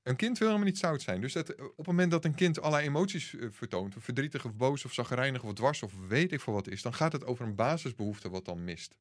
Een 0.03 0.15
kind 0.15 0.37
wil 0.37 0.47
helemaal 0.47 0.69
niet 0.69 0.77
stout 0.77 1.01
zijn. 1.01 1.21
Dus 1.21 1.33
dat, 1.33 1.55
op 1.61 1.77
het 1.77 1.85
moment 1.87 2.11
dat 2.11 2.25
een 2.25 2.35
kind 2.35 2.61
allerlei 2.61 2.87
emoties 2.87 3.35
eh, 3.35 3.47
vertoont, 3.51 3.95
verdrietig 3.99 4.45
of 4.45 4.55
boos 4.55 4.85
of 4.85 4.93
zagrijnig 4.93 5.43
of 5.43 5.53
dwars 5.53 5.83
of 5.83 5.93
weet 6.07 6.31
ik 6.31 6.41
veel 6.41 6.53
wat 6.53 6.67
is, 6.67 6.81
dan 6.81 6.93
gaat 6.93 7.11
het 7.11 7.25
over 7.25 7.45
een 7.45 7.55
basisbehoefte 7.55 8.29
wat 8.29 8.45
dan 8.45 8.63
mist. 8.63 8.95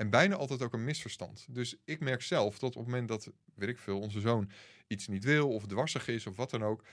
En 0.00 0.10
bijna 0.10 0.36
altijd 0.36 0.62
ook 0.62 0.72
een 0.72 0.84
misverstand. 0.84 1.46
Dus 1.50 1.76
ik 1.84 2.00
merk 2.00 2.22
zelf 2.22 2.58
dat 2.58 2.76
op 2.76 2.82
het 2.82 2.90
moment 2.90 3.08
dat, 3.08 3.30
weet 3.54 3.68
ik 3.68 3.78
veel, 3.78 4.00
onze 4.00 4.20
zoon 4.20 4.50
iets 4.86 5.08
niet 5.08 5.24
wil 5.24 5.48
of 5.52 5.66
dwarsig 5.66 6.08
is 6.08 6.26
of 6.26 6.36
wat 6.36 6.50
dan 6.50 6.64
ook. 6.64 6.84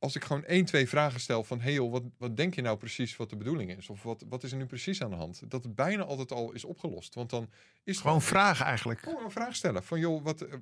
Als 0.00 0.16
ik 0.16 0.24
gewoon 0.24 0.44
één, 0.44 0.64
twee 0.64 0.88
vragen 0.88 1.20
stel 1.20 1.44
van, 1.44 1.60
hey 1.60 1.72
joh, 1.72 1.92
wat, 1.92 2.02
wat 2.18 2.36
denk 2.36 2.54
je 2.54 2.62
nou 2.62 2.76
precies 2.76 3.16
wat 3.16 3.30
de 3.30 3.36
bedoeling 3.36 3.76
is? 3.76 3.88
Of 3.88 4.02
wat, 4.02 4.24
wat 4.28 4.42
is 4.42 4.50
er 4.52 4.56
nu 4.58 4.66
precies 4.66 5.02
aan 5.02 5.10
de 5.10 5.16
hand? 5.16 5.42
Dat 5.50 5.64
het 5.64 5.74
bijna 5.74 6.02
altijd 6.02 6.32
al 6.32 6.52
is 6.52 6.64
opgelost. 6.64 7.14
Want 7.14 7.30
dan 7.30 7.50
is 7.84 7.98
Gewoon 8.00 8.22
vragen 8.22 8.66
eigenlijk. 8.66 9.00
Gewoon 9.00 9.24
een 9.24 9.30
vraag 9.30 9.54
stellen. 9.56 9.84
Van 9.84 10.00
joh, 10.00 10.24
wat 10.24 10.40
eh, 10.40 10.52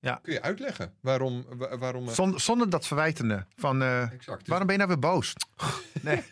Ja. 0.00 0.18
kun 0.22 0.32
je 0.32 0.42
uitleggen? 0.42 0.94
Waarom? 1.00 1.44
wa- 1.56 1.78
waarom 1.78 2.08
eh, 2.08 2.14
Zonder, 2.14 2.40
zonder 2.40 2.70
dat 2.70 2.86
verwijtende. 2.86 3.46
Van, 3.56 3.82
eh, 3.82 4.12
exact. 4.12 4.38
Dus- 4.38 4.48
waarom 4.48 4.66
ben 4.66 4.76
je 4.76 4.82
nou 4.84 4.98
weer 5.00 5.10
boos? 5.10 5.32
Nee. 6.02 6.22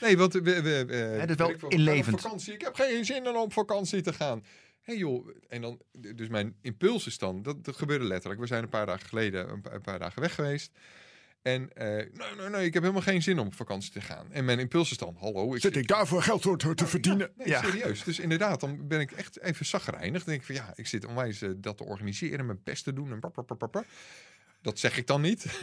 Nee, 0.00 0.16
want 0.16 0.32
we, 0.32 0.40
we, 0.42 0.62
we, 0.62 1.16
dat 1.18 1.30
is 1.30 1.36
wel 1.36 1.50
ik 1.50 1.62
inlevend. 1.68 2.14
Op 2.14 2.20
vakantie. 2.20 2.52
Ik 2.54 2.60
heb 2.60 2.74
geen 2.74 3.04
zin 3.04 3.28
om 3.28 3.36
op 3.36 3.52
vakantie 3.52 4.00
te 4.00 4.12
gaan. 4.12 4.44
hey 4.80 4.96
joh, 4.96 5.28
en 5.48 5.60
dan, 5.60 5.80
dus 5.92 6.28
mijn 6.28 6.56
impuls 6.62 7.06
is 7.06 7.18
dan, 7.18 7.42
dat, 7.42 7.64
dat 7.64 7.76
gebeurde 7.76 8.04
letterlijk. 8.04 8.40
We 8.40 8.46
zijn 8.46 8.62
een 8.62 8.68
paar 8.68 8.86
dagen 8.86 9.08
geleden, 9.08 9.48
een 9.72 9.80
paar 9.82 9.98
dagen 9.98 10.20
weg 10.22 10.34
geweest. 10.34 10.72
En 11.42 11.72
eh, 11.74 11.86
nee, 11.86 12.06
nee, 12.36 12.48
nee, 12.48 12.64
ik 12.66 12.74
heb 12.74 12.82
helemaal 12.82 13.02
geen 13.02 13.22
zin 13.22 13.38
om 13.38 13.46
op 13.46 13.54
vakantie 13.54 13.92
te 13.92 14.00
gaan. 14.00 14.32
En 14.32 14.44
mijn 14.44 14.58
impuls 14.58 14.90
is 14.90 14.96
dan, 14.96 15.16
hallo, 15.18 15.54
ik 15.54 15.60
Zit 15.60 15.76
ik 15.76 15.88
daarvoor 15.88 16.22
geld 16.22 16.42
te, 16.76 16.86
verdienen? 16.86 17.30
Nee, 17.36 17.48
Ja. 17.48 17.62
serieus. 17.62 18.04
Dus 18.04 18.18
inderdaad, 18.18 18.60
dan 18.60 18.88
ben 18.88 19.00
ik 19.00 19.12
echt 19.12 19.40
even 19.40 19.66
zagrijnig. 19.66 20.24
Dan 20.24 20.34
denk 20.34 20.40
ik 20.40 20.46
van 20.46 20.54
ja, 20.54 20.72
ik 20.74 20.86
zit 20.86 21.04
onwijs 21.04 21.42
eh, 21.42 21.50
dat 21.56 21.76
te 21.76 21.84
organiseren, 21.84 22.46
mijn 22.46 22.60
best 22.64 22.84
te 22.84 22.92
doen. 22.92 23.10
En. 23.10 23.20
Dat 24.62 24.78
zeg 24.78 24.96
ik 24.98 25.06
dan 25.06 25.20
niet. 25.20 25.44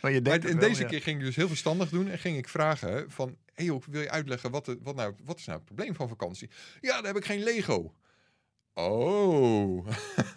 Maar 0.00 0.12
je 0.12 0.20
Maar 0.20 0.30
denkt 0.30 0.46
en 0.46 0.58
wel, 0.58 0.68
deze 0.68 0.82
ja. 0.82 0.88
keer 0.88 1.02
ging 1.02 1.18
ik 1.18 1.24
dus 1.24 1.36
heel 1.36 1.48
verstandig 1.48 1.88
doen 1.88 2.08
en 2.08 2.18
ging 2.18 2.36
ik 2.36 2.48
vragen 2.48 3.10
van, 3.10 3.36
hey 3.52 3.64
joh, 3.64 3.82
wil 3.90 4.00
je 4.00 4.10
uitleggen 4.10 4.50
wat, 4.50 4.64
de, 4.64 4.78
wat, 4.82 4.94
nou, 4.94 5.14
wat 5.24 5.38
is 5.38 5.44
nou 5.44 5.58
het 5.58 5.66
probleem 5.66 5.94
van 5.94 6.08
vakantie? 6.08 6.50
Ja, 6.80 6.94
dan 6.94 7.04
heb 7.04 7.16
ik 7.16 7.24
geen 7.24 7.42
Lego. 7.42 7.94
Oh, 8.74 9.86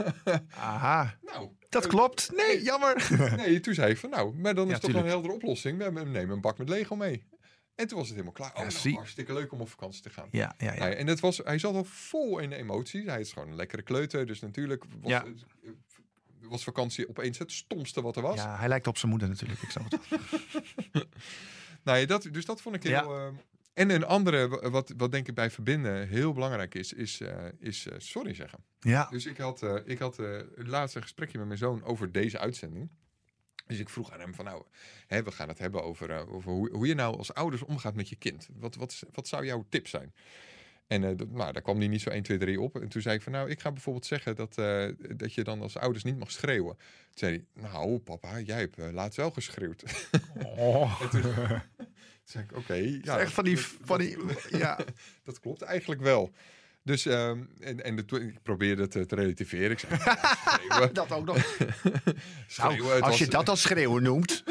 Aha, 0.55 1.17
nou. 1.21 1.49
dat 1.69 1.83
eh, 1.83 1.89
klopt. 1.89 2.31
Nee, 2.35 2.63
jammer. 2.63 3.07
Nee, 3.37 3.59
toen 3.59 3.73
zei 3.73 3.91
ik 3.91 3.97
van 3.97 4.09
nou, 4.09 4.35
maar 4.35 4.55
dan 4.55 4.65
is 4.67 4.73
Ja, 4.73 4.79
toch 4.79 4.91
wel 4.91 5.01
een 5.01 5.07
heldere 5.07 5.33
oplossing. 5.33 5.77
We 5.77 5.89
nemen 5.91 6.29
een 6.29 6.41
bak 6.41 6.57
met 6.57 6.69
Lego 6.69 6.95
mee. 6.95 7.23
En 7.75 7.87
toen 7.87 7.97
was 7.97 8.07
het 8.07 8.15
helemaal 8.15 8.33
klaar. 8.33 8.49
Oh, 8.55 8.69
Ja, 8.69 8.83
nou, 8.83 8.95
hartstikke 8.95 9.33
leuk 9.33 9.51
om 9.51 9.61
op 9.61 9.69
vakantie 9.69 10.01
te 10.01 10.09
gaan. 10.09 10.27
Ja, 10.31 10.55
ja, 10.57 10.73
ja. 10.73 10.79
Nou 10.79 10.91
en 10.93 11.07
het 11.07 11.19
was, 11.19 11.37
hij 11.37 11.59
zat 11.59 11.75
al 11.75 11.83
vol 11.83 12.39
in 12.39 12.49
de 12.49 12.55
emoties. 12.55 13.05
Hij 13.05 13.19
is 13.19 13.31
gewoon 13.31 13.47
een 13.47 13.55
lekkere 13.55 13.81
kleuter. 13.81 14.25
Dus 14.25 14.39
natuurlijk 14.39 14.83
was, 15.01 15.11
Ja. 15.11 15.25
was 16.41 16.63
vakantie 16.63 17.09
opeens 17.09 17.37
het 17.37 17.51
stomste 17.51 18.01
wat 18.01 18.15
er 18.15 18.21
was. 18.21 18.35
Ja, 18.35 18.57
hij 18.57 18.67
lijkt 18.67 18.87
op 18.87 18.97
zijn 18.97 19.11
moeder 19.11 19.29
natuurlijk. 19.29 19.61
Ik 19.61 19.69
snap 19.69 19.91
het. 19.91 20.01
Nou 21.83 21.99
ja, 21.99 22.05
dat, 22.05 22.27
dus 22.31 22.45
dat 22.45 22.61
vond 22.61 22.75
ik 22.75 22.83
heel... 22.83 23.19
Ja. 23.19 23.31
En 23.77 23.89
een 23.89 24.05
andere, 24.05 24.47
wa- 24.47 24.69
wat, 24.69 24.93
wat 24.97 25.11
denk 25.11 25.27
ik 25.27 25.33
bij 25.35 25.49
verbinden 25.51 26.07
heel 26.07 26.33
belangrijk 26.33 26.75
is, 26.75 26.93
is, 26.93 27.21
eh, 27.21 27.45
is 27.59 27.87
eh, 27.87 27.95
sorry 27.99 28.33
zeggen. 28.33 28.59
Ja, 28.79 29.07
Dus 29.09 29.25
ik 29.25 29.37
had, 29.37 29.61
eh, 29.63 29.75
ik 29.85 29.99
had 29.99 30.19
eh, 30.19 30.39
laatst 30.55 30.95
een 30.95 31.01
gesprekje 31.01 31.37
met 31.37 31.47
mijn 31.47 31.59
zoon 31.59 31.83
over 31.83 32.11
deze 32.11 32.39
uitzending. 32.39 32.89
Dus 33.67 33.79
ik 33.79 33.89
vroeg 33.89 34.11
aan 34.11 34.19
hem 34.19 34.35
van 34.35 34.45
nou, 34.45 34.63
hè, 35.07 35.23
we 35.23 35.31
gaan 35.31 35.47
het 35.47 35.59
hebben 35.59 35.83
over, 35.83 36.27
over 36.29 36.51
hoe, 36.51 36.71
hoe 36.71 36.87
je 36.87 36.93
nou 36.93 37.17
als 37.17 37.33
ouders 37.33 37.63
omgaat 37.63 37.95
met 37.95 38.09
je 38.09 38.15
kind. 38.15 38.47
Wat, 38.57 38.75
wat, 38.75 39.03
wat 39.13 39.27
zou 39.27 39.45
jouw 39.45 39.65
tip 39.69 39.87
zijn? 39.87 40.13
En 40.87 41.01
nou, 41.01 41.51
daar 41.51 41.61
kwam 41.61 41.77
hij 41.77 41.87
niet 41.87 42.01
zo 42.01 42.09
1, 42.09 42.23
2, 42.23 42.37
3 42.37 42.61
op. 42.61 42.81
En 42.81 42.87
toen 42.89 43.01
zei 43.01 43.15
ik 43.15 43.21
van 43.21 43.31
nou, 43.31 43.49
ik 43.49 43.59
ga 43.61 43.71
bijvoorbeeld 43.71 44.05
zeggen 44.05 44.35
dat, 44.35 44.55
dat 45.17 45.33
je 45.33 45.43
dan 45.43 45.61
als 45.61 45.77
ouders 45.77 46.03
niet 46.03 46.19
mag 46.19 46.31
schreeuwen. 46.31 46.75
Toen 46.77 46.85
zei 47.13 47.45
hij, 47.53 47.63
nou 47.63 47.97
papa, 47.99 48.39
jij 48.39 48.59
hebt 48.59 48.77
laatst 48.77 49.17
wel 49.17 49.31
geschreeuwd. 49.31 49.83
oh. 50.43 51.01
En 51.01 51.09
toen, 51.09 51.21
zei 52.29 52.43
ik, 52.43 52.57
oké. 52.57 52.73
ja, 53.01 53.19
echt 53.19 53.33
van 53.33 53.43
die, 53.43 53.57
van 53.59 53.97
die, 53.99 54.17
ja. 54.49 54.79
dat 55.25 55.39
klopt 55.39 55.61
eigenlijk 55.61 56.01
wel. 56.01 56.31
Dus, 56.83 57.05
ehm, 57.05 57.43
en, 57.59 57.83
en 57.83 57.95
de, 57.95 58.03
ik 58.19 58.41
probeerde 58.43 58.81
het 58.81 58.95
eh, 58.95 59.01
te 59.01 59.15
relativeren. 59.15 59.71
Ik 59.71 59.79
zei, 59.79 59.93
ja, 60.69 60.87
dat 60.93 61.11
ook 61.11 61.25
nog. 61.25 61.37
schreeuwen, 62.47 62.77
Nou, 62.87 62.91
als 63.01 63.09
was- 63.09 63.17
je 63.17 63.27
dat 63.27 63.49
als 63.49 63.61
schreeuwen 63.61 64.03
noemt. 64.03 64.43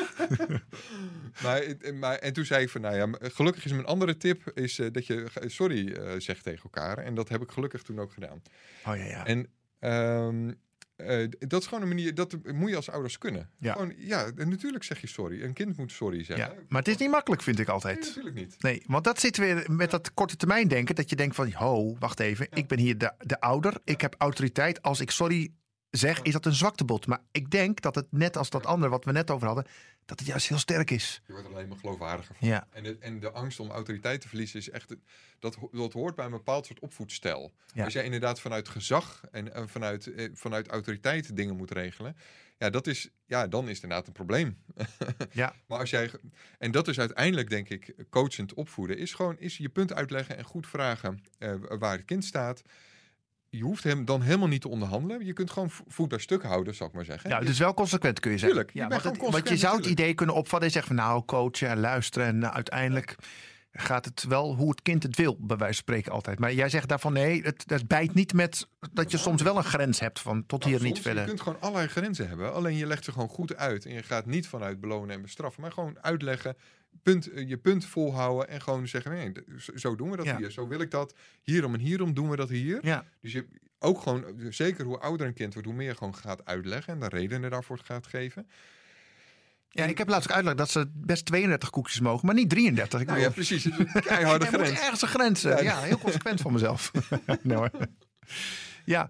Maar, 1.43 1.63
het- 1.63 1.95
maar, 1.95 2.17
en 2.19 2.33
toen 2.33 2.45
zei 2.45 2.63
ik 2.63 2.71
van, 2.71 2.81
nou 2.81 2.97
ja, 2.97 3.29
gelukkig 3.31 3.65
is 3.65 3.73
mijn 3.73 3.85
andere 3.87 4.17
tip 4.17 4.51
is 4.55 4.79
eh, 4.79 4.87
dat 4.93 5.07
je 5.07 5.27
eh, 5.35 5.49
sorry 5.49 5.93
eh, 5.93 6.13
zegt 6.19 6.43
tegen 6.43 6.63
elkaar. 6.63 6.99
En 6.99 7.15
dat 7.15 7.29
heb 7.29 7.43
ik 7.43 7.51
gelukkig 7.51 7.83
toen 7.83 8.01
ook 8.01 8.13
gedaan. 8.13 8.43
Oh 8.87 8.97
ja, 8.97 9.05
ja. 9.05 9.27
En 9.27 9.51
ehm, 9.79 10.53
eh, 10.97 11.29
dat 11.39 11.61
is 11.61 11.67
gewoon 11.67 11.83
een 11.83 11.89
manier, 11.89 12.15
dat 12.15 12.37
moet 12.53 12.71
je 12.71 12.77
als 12.77 12.91
ouders 12.91 13.19
kunnen. 13.19 13.51
Ja. 13.59 13.73
Gewoon, 13.73 13.93
ja, 13.97 14.31
natuurlijk 14.35 14.85
zeg 14.85 15.01
je 15.01 15.07
sorry. 15.07 15.43
Een 15.43 15.53
kind 15.53 15.77
moet 15.77 15.93
sorry 15.93 16.25
zeggen. 16.25 16.55
ja. 16.55 16.63
Maar 16.69 16.79
het 16.83 16.89
is 16.89 16.97
niet 16.97 17.11
makkelijk, 17.11 17.43
vind 17.43 17.59
ik 17.59 17.67
Nee, 17.67 17.75
altijd. 17.75 17.99
natuurlijk 18.01 18.35
niet. 18.35 18.57
Nee, 18.59 18.83
want 18.87 19.05
dat 19.05 19.21
zit 19.21 19.37
weer 19.37 19.65
met 19.71 19.91
dat 19.91 20.15
korte 20.15 20.37
termijn 20.37 20.69
denken. 20.69 20.95
Dat 20.95 21.11
je 21.11 21.17
denkt 21.17 21.35
van, 21.35 21.53
ho, 21.53 21.97
wacht 21.99 22.21
even. 22.21 22.47
Ik 22.51 22.67
ben 22.67 22.79
hier 22.79 22.99
de, 22.99 23.13
de 23.19 23.41
ouder. 23.41 23.75
Ik 23.85 24.01
heb 24.01 24.15
autoriteit. 24.19 24.83
Als 24.83 25.01
ik 25.01 25.11
sorry 25.11 25.53
zeg, 25.97 26.23
is 26.23 26.33
dat 26.33 26.47
een 26.47 26.55
zwaktebod. 26.55 27.07
Maar 27.07 27.21
ik 27.31 27.51
denk 27.51 27.81
dat 27.81 27.95
het 27.95 28.07
net 28.11 28.37
als 28.37 28.51
dat 28.51 28.67
andere 28.67 28.91
wat 28.91 29.05
we 29.05 29.13
net 29.13 29.31
over 29.31 29.47
hadden... 29.47 29.67
dat 30.05 30.19
het 30.19 30.29
juist 30.29 30.49
heel 30.49 30.59
sterk 30.59 30.91
is. 30.91 31.23
Je 31.27 31.33
wordt 31.33 31.49
er 31.49 31.55
alleen 31.55 31.69
maar 31.69 31.79
geloofwaardiger 31.79 32.35
van. 32.35 32.49
Ja, 32.49 32.67
En 32.71 32.83
de, 32.83 32.97
en 33.01 33.21
de 33.21 33.31
angst 33.31 33.61
om 33.61 33.71
autoriteit 33.71 34.21
te 34.21 34.29
verliezen 34.29 34.59
is 34.59 34.71
echt. 34.71 34.97
Dat, 35.39 35.57
dat 35.73 35.93
hoort 35.93 36.15
bij 36.15 36.25
een 36.25 36.31
bepaald 36.31 36.67
soort 36.67 36.81
opvoedstijl. 36.81 37.53
Ja. 37.73 37.85
Als 37.85 37.93
jij 37.93 38.05
inderdaad 38.05 38.41
vanuit 38.41 38.69
gezag 38.69 39.23
en, 39.31 39.69
vanuit, 39.69 40.13
eh, 40.13 40.29
vanuit 40.35 40.69
autoriteit 40.69 41.37
dingen 41.37 41.57
moet 41.57 41.71
regelen. 41.71 42.17
Ja, 42.59 42.71
dat 42.71 42.87
is, 42.87 43.09
ja, 43.27 43.47
dan 43.47 43.65
is 43.65 43.75
het 43.75 43.83
inderdaad 43.83 44.07
een 44.07 44.13
probleem. 44.13 44.57
Ja. 45.31 45.55
Maar 45.67 45.79
als 45.79 45.91
jij. 45.91 46.11
En 46.59 46.71
dat 46.71 46.89
is 46.89 46.99
uiteindelijk, 46.99 47.51
denk 47.51 47.69
ik, 47.69 47.95
coachend 48.11 48.55
opvoeden. 48.55 48.99
Is 48.99 49.15
gewoon 49.15 49.39
is 49.39 49.57
je 49.57 49.69
punt 49.69 49.93
uitleggen 49.93 50.37
en 50.37 50.45
goed 50.45 50.67
vragen 50.67 51.23
eh, 51.39 51.55
waar 51.79 51.97
het 51.97 52.05
kind 52.05 52.25
staat. 52.25 52.63
Je 53.57 53.63
hoeft 53.63 53.85
hem 53.85 54.05
dan 54.05 54.23
helemaal 54.23 54.49
niet 54.49 54.61
te 54.61 54.69
onderhandelen. 54.69 55.27
Je 55.27 55.33
kunt 55.33 55.51
gewoon 55.51 55.71
vo- 55.71 55.85
voet 55.89 56.09
bij 56.09 56.19
stuk 56.19 56.43
houden, 56.43 56.75
zou 56.75 56.89
ik 56.89 56.95
maar 56.95 57.05
zeggen. 57.05 57.31
ja 57.31 57.41
dus 57.41 57.59
wel 57.59 57.75
consequent 57.75 58.21
kun 58.21 58.31
je 58.31 58.39
zeggen. 58.39 58.57
Tuurlijk, 58.57 58.75
je 58.77 58.81
ja, 58.81 58.89
bent 58.89 59.03
want, 59.03 59.33
want 59.33 59.49
je 59.49 59.57
zou 59.57 59.77
het 59.77 59.87
idee 59.87 60.15
kunnen 60.15 60.35
opvatten 60.35 60.67
en 60.67 60.73
zeggen 60.73 60.97
van... 60.97 61.05
nou, 61.05 61.25
coachen 61.25 61.69
en 61.69 61.81
luisteren 61.81 62.27
en 62.27 62.53
uiteindelijk... 62.53 63.17
gaat 63.79 64.05
het 64.05 64.25
wel 64.29 64.55
hoe 64.57 64.71
het 64.71 64.83
kind 64.83 65.03
het 65.03 65.17
wil, 65.17 65.37
bij 65.41 65.57
wijze 65.57 65.65
van 65.75 65.83
spreken 65.83 66.13
altijd. 66.13 66.39
Maar 66.39 66.53
jij 66.53 66.69
zegt 66.69 66.89
daarvan 66.89 67.13
nee, 67.13 67.43
het, 67.43 67.65
het 67.67 67.89
bijt 67.89 68.15
niet 68.15 68.33
met 68.33 68.67
dat 68.93 69.11
je 69.11 69.17
soms 69.17 69.43
wel 69.43 69.57
een 69.57 69.65
grens 69.65 70.01
hebt 70.01 70.21
van 70.21 70.47
tot 70.47 70.61
Nou, 70.65 70.73
hier 70.75 70.83
niet 70.83 71.01
verder. 71.01 71.23
Je 71.23 71.29
kunt 71.29 71.41
gewoon 71.41 71.61
allerlei 71.61 71.89
grenzen 71.89 72.29
hebben. 72.29 72.55
Alleen 72.55 72.77
je 72.77 72.87
legt 72.87 73.05
ze 73.05 73.13
gewoon 73.13 73.29
goed 73.29 73.57
uit. 73.57 73.85
En 73.87 73.93
je 73.95 74.03
gaat 74.03 74.27
niet 74.27 74.47
vanuit 74.49 74.81
belonen 74.81 75.15
en 75.17 75.23
bestraffen. 75.23 75.63
Maar 75.63 75.73
gewoon 75.73 75.99
uitleggen. 76.01 76.57
Punt, 77.03 77.31
eh, 77.31 77.49
je 77.49 77.57
punt 77.57 77.85
volhouden. 77.85 78.49
En 78.49 78.61
gewoon 78.61 78.89
zeggen. 78.89 79.11
Nee, 79.13 79.33
zo- 79.75 79.97
doen 79.97 80.11
we 80.11 80.17
dat 80.17 80.27
Ja. 80.27 80.37
hier. 80.37 80.51
Zo 80.51 80.69
wil 80.69 80.81
ik 80.81 80.91
dat. 80.91 81.15
Hierom 81.43 81.75
en 81.75 81.81
hierom 81.81 82.15
doen 82.15 82.31
we 82.31 82.37
dat 82.37 82.49
hier. 82.49 82.79
Ja, 82.83 83.05
Dus 83.21 83.33
je 83.33 83.47
ook 83.79 84.01
gewoon. 84.01 84.25
eh, 84.25 84.47
Zeker 84.51 84.85
hoe 84.85 84.99
ouder 84.99 85.27
een 85.27 85.35
kind 85.35 85.53
wordt. 85.53 85.69
Hoe 85.69 85.77
meer 85.77 85.89
je 85.89 85.97
gewoon 85.97 86.15
gaat 86.17 86.45
uitleggen. 86.45 86.93
En 86.93 87.01
de 87.01 87.09
redenen 87.09 87.51
daarvoor 87.51 87.79
gaat 87.79 88.07
geven. 88.07 88.49
Ja, 89.77 89.85
ik 89.85 89.99
heb 89.99 90.09
laatst 90.09 90.31
uitgelegd 90.31 90.59
dat 90.59 90.71
ze 90.71 90.91
best 90.95 91.25
32 91.27 91.71
koekjes 91.71 92.01
mogen, 92.01 92.27
maar 92.27 92.35
niet 92.35 92.51
33. 92.51 93.01
Ik 93.01 93.07
Nou 93.07 93.21
ja, 93.21 93.31
precies. 93.31 93.65
Een 93.65 93.89
keiharde 93.93 94.45
er 94.47 94.51
moet 94.59 94.61
grens. 94.61 94.81
ergens 94.81 95.03
een 95.03 95.09
grens. 95.09 95.45
eh, 95.45 95.57
Ja. 95.57 95.63
Ja, 95.63 95.81
heel 95.81 95.99
consequent 95.99 96.41
van 96.41 96.53
mezelf. 96.53 96.91
hoor. 97.49 97.71
Ja, 98.85 99.09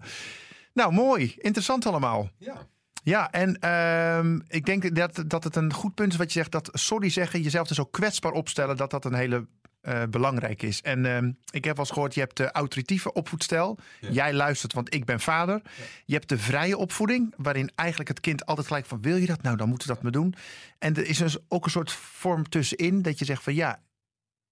nou 0.73 0.93
mooi. 0.93 1.35
Interessant 1.37 1.85
allemaal. 1.85 2.29
Ja. 2.37 2.67
Ja, 3.03 3.31
en 3.31 3.59
ehm, 3.59 4.39
ik 4.47 4.65
denk 4.65 4.95
dat, 4.95 5.23
dat 5.27 5.43
het 5.43 5.55
een 5.55 5.73
goed 5.73 5.95
punt 5.95 6.11
is 6.11 6.17
wat 6.17 6.33
je 6.33 6.39
zegt. 6.39 6.51
Dat 6.51 6.69
sorry 6.73 7.09
zeggen, 7.09 7.41
jezelf 7.41 7.67
dus 7.67 7.79
ook 7.79 7.91
kwetsbaar 7.91 8.31
opstellen. 8.31 8.77
Dat 8.77 8.91
dat 8.91 9.05
een 9.05 9.13
hele 9.13 9.47
eh, 9.87 10.03
belangrijk 10.09 10.61
is. 10.61 10.81
En 10.81 11.05
ehm, 11.05 11.31
ik 11.51 11.63
heb 11.65 11.75
wel 11.75 11.85
eens 11.85 11.93
gehoord, 11.93 12.13
je 12.13 12.19
hebt 12.19 12.37
de 12.37 12.51
auditieve 12.51 13.13
opvoedstijl. 13.13 13.77
Ja. 13.99 14.09
Jij 14.09 14.33
luistert, 14.33 14.73
want 14.73 14.93
ik 14.93 15.05
ben 15.05 15.19
vader. 15.19 15.61
Je 16.05 16.13
hebt 16.13 16.29
de 16.29 16.37
vrije 16.37 16.77
opvoeding, 16.77 17.33
waarin 17.37 17.71
eigenlijk 17.75 18.09
het 18.09 18.19
kind 18.19 18.45
altijd 18.45 18.67
gelijk 18.67 18.85
van... 18.85 19.01
wil 19.01 19.15
je 19.15 19.25
dat? 19.25 19.41
Nou, 19.41 19.57
dan 19.57 19.69
moeten 19.69 19.87
we 19.87 19.93
dat 19.93 20.03
maar 20.03 20.11
doen. 20.11 20.35
En 20.79 20.95
er 20.95 21.05
is 21.05 21.17
dus 21.17 21.37
ook 21.47 21.65
een 21.65 21.71
soort 21.71 21.91
vorm 21.91 22.49
tussenin 22.49 23.01
dat 23.01 23.19
je 23.19 23.25
zegt 23.25 23.43
van... 23.43 23.53
ja, 23.53 23.79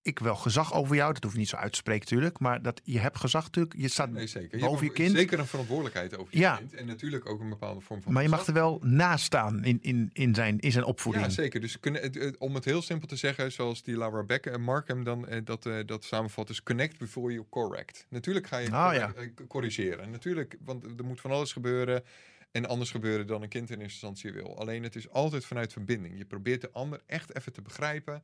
ik 0.05 0.19
wil 0.19 0.35
gezag 0.35 0.73
over 0.73 0.95
jou. 0.95 1.13
Dat 1.13 1.23
hoef 1.23 1.31
je 1.31 1.37
niet 1.37 1.49
zo 1.49 1.55
uit 1.55 1.71
te 1.71 1.77
spreken 1.77 2.03
natuurlijk. 2.03 2.39
Maar 2.39 2.61
dat, 2.61 2.81
je 2.83 2.99
hebt 2.99 3.17
gezag 3.19 3.43
natuurlijk. 3.43 3.75
Je 3.77 3.87
staat 3.87 4.09
Nee, 4.11 4.27
zeker. 4.27 4.59
boven 4.59 4.85
je 4.85 4.91
kind. 4.91 5.15
Zeker 5.15 5.39
een 5.39 5.45
verantwoordelijkheid 5.47 6.17
over 6.17 6.27
je 6.33 6.39
Ja. 6.39 6.55
kind. 6.55 6.73
En 6.73 6.85
natuurlijk 6.85 7.29
ook 7.29 7.39
een 7.39 7.49
bepaalde 7.49 7.81
vorm 7.81 8.01
van 8.01 8.13
Maar 8.13 8.23
je 8.23 8.29
mag 8.29 8.47
er 8.47 8.53
wel 8.53 8.79
naast 8.83 9.25
staan 9.25 9.63
in, 9.63 9.79
in, 9.81 10.09
in, 10.13 10.35
zijn, 10.35 10.59
in 10.59 10.71
zijn 10.71 10.83
opvoeding. 10.85 11.25
Ja, 11.25 11.31
zeker. 11.31 11.61
Dus 11.61 11.79
kunnen, 11.79 12.35
om 12.39 12.55
het 12.55 12.65
heel 12.65 12.81
simpel 12.81 13.07
te 13.07 13.15
zeggen, 13.15 13.51
zoals 13.51 13.83
die 13.83 13.97
Laura 13.97 14.23
Beck 14.23 14.45
en 14.45 14.61
Markham 14.61 15.03
dan 15.03 15.27
eh, 15.27 15.41
dat, 15.43 15.65
eh, 15.65 15.75
dat 15.85 16.03
samenvat, 16.03 16.49
is 16.49 16.63
connect 16.63 16.97
before 16.97 17.33
you 17.33 17.45
correct. 17.49 18.05
Natuurlijk 18.09 18.47
ga 18.47 18.57
je 18.57 18.71
Ah, 18.71 18.89
correct- 18.89 19.39
eh, 19.39 19.47
corrigeren. 19.47 20.11
Natuurlijk, 20.11 20.57
want 20.65 20.83
er 20.97 21.05
moet 21.05 21.21
van 21.21 21.31
alles 21.31 21.51
gebeuren 21.53 22.03
en 22.51 22.65
anders 22.65 22.91
gebeuren 22.91 23.27
dan 23.27 23.41
een 23.41 23.49
kind 23.49 23.69
in 23.69 23.79
eerste 23.79 24.07
instantie 24.07 24.31
wil. 24.41 24.59
Alleen 24.59 24.83
het 24.83 24.95
is 24.95 25.09
altijd 25.09 25.45
vanuit 25.45 25.73
verbinding. 25.73 26.17
Je 26.17 26.25
probeert 26.25 26.61
de 26.61 26.69
ander 26.71 27.01
echt 27.05 27.35
even 27.37 27.53
te 27.53 27.61
begrijpen. 27.61 28.23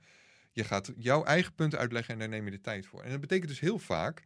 Je 0.51 0.63
gaat 0.63 0.91
jouw 0.97 1.23
eigen 1.23 1.53
punten 1.53 1.79
uitleggen 1.79 2.13
en 2.13 2.19
daar 2.19 2.29
neem 2.29 2.45
je 2.45 2.51
de 2.51 2.61
tijd 2.61 2.85
voor. 2.85 3.03
En 3.03 3.11
dat 3.11 3.19
betekent 3.19 3.47
dus 3.49 3.59
heel 3.59 3.79
vaak 3.79 4.23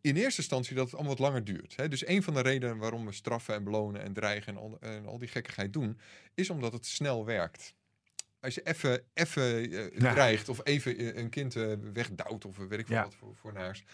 in 0.00 0.16
eerste 0.16 0.40
instantie 0.40 0.74
dat 0.74 0.84
het 0.84 0.94
allemaal 0.94 1.12
wat 1.16 1.22
langer 1.26 1.44
duurt. 1.44 1.76
Hè? 1.76 1.88
Dus 1.88 2.06
een 2.06 2.22
van 2.22 2.34
de 2.34 2.40
redenen 2.40 2.76
waarom 2.78 3.06
we 3.06 3.12
straffen 3.12 3.54
en 3.54 3.64
belonen 3.64 4.02
en 4.02 4.12
dreigen 4.12 4.52
en 4.52 4.58
al, 4.60 4.76
en 4.80 5.06
al 5.06 5.18
die 5.18 5.28
gekkigheid 5.28 5.72
doen, 5.72 5.98
is 6.34 6.50
omdat 6.50 6.72
het 6.72 6.86
snel 6.86 7.24
werkt. 7.24 7.74
Als 8.40 8.54
je 8.54 8.62
even, 8.62 9.02
even 9.14 9.42
eh, 9.70 9.98
Ja. 9.98 10.12
dreigt 10.12 10.48
of 10.48 10.60
even 10.64 10.96
eh, 10.98 11.16
een 11.16 11.28
kind 11.30 11.56
eh, 11.56 11.72
wegdouwt 11.92 12.44
of 12.44 12.56
weet 12.56 12.78
ik 12.78 12.86
veel 12.86 12.96
Ja. 12.96 13.02
wat 13.02 13.14
voor, 13.14 13.36
voor 13.36 13.52
naars. 13.52 13.84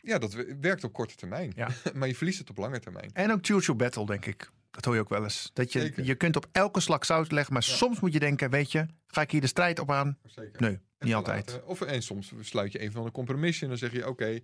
Ja, 0.00 0.18
dat 0.18 0.32
we- 0.32 0.56
werkt 0.60 0.84
op 0.84 0.92
korte 0.92 1.14
termijn. 1.14 1.52
Ja. 1.56 1.68
maar 1.94 2.08
je 2.08 2.14
verliest 2.16 2.38
het 2.38 2.50
op 2.50 2.56
lange 2.56 2.80
termijn. 2.80 3.10
En 3.12 3.30
ook 3.32 3.46
choose 3.46 3.66
your 3.66 3.76
battle, 3.84 4.06
denk 4.06 4.26
ik. 4.26 4.50
Dat 4.72 4.84
hoor 4.84 4.94
je 4.94 5.00
ook 5.00 5.08
wel 5.08 5.22
eens. 5.22 5.50
Dat 5.52 5.72
je, 5.72 5.80
Zeker. 5.80 6.04
je 6.04 6.14
kunt 6.14 6.36
op 6.36 6.46
elke 6.52 6.80
slag 6.80 7.04
zout 7.06 7.32
leggen, 7.32 7.52
maar 7.52 7.62
Ja. 7.66 7.74
soms 7.74 8.00
moet 8.00 8.12
je 8.12 8.18
denken, 8.18 8.50
weet 8.50 8.72
je, 8.72 8.86
ga 9.06 9.20
ik 9.20 9.30
hier 9.30 9.40
de 9.40 9.46
strijd 9.46 9.78
op 9.78 9.90
aan? 9.90 10.18
Zeker. 10.24 10.60
Nee, 10.60 10.70
En 10.98 11.06
niet 11.06 11.14
altijd. 11.14 11.46
laten. 11.50 11.66
Of, 11.66 11.80
en 11.80 12.02
soms 12.02 12.32
sluit 12.40 12.72
je 12.72 12.82
een 12.82 12.92
van 12.92 13.04
de 13.04 13.10
compromissen 13.10 13.62
en 13.62 13.68
dan 13.68 13.78
zeg 13.78 13.92
je, 13.92 14.08
oké, 14.08 14.40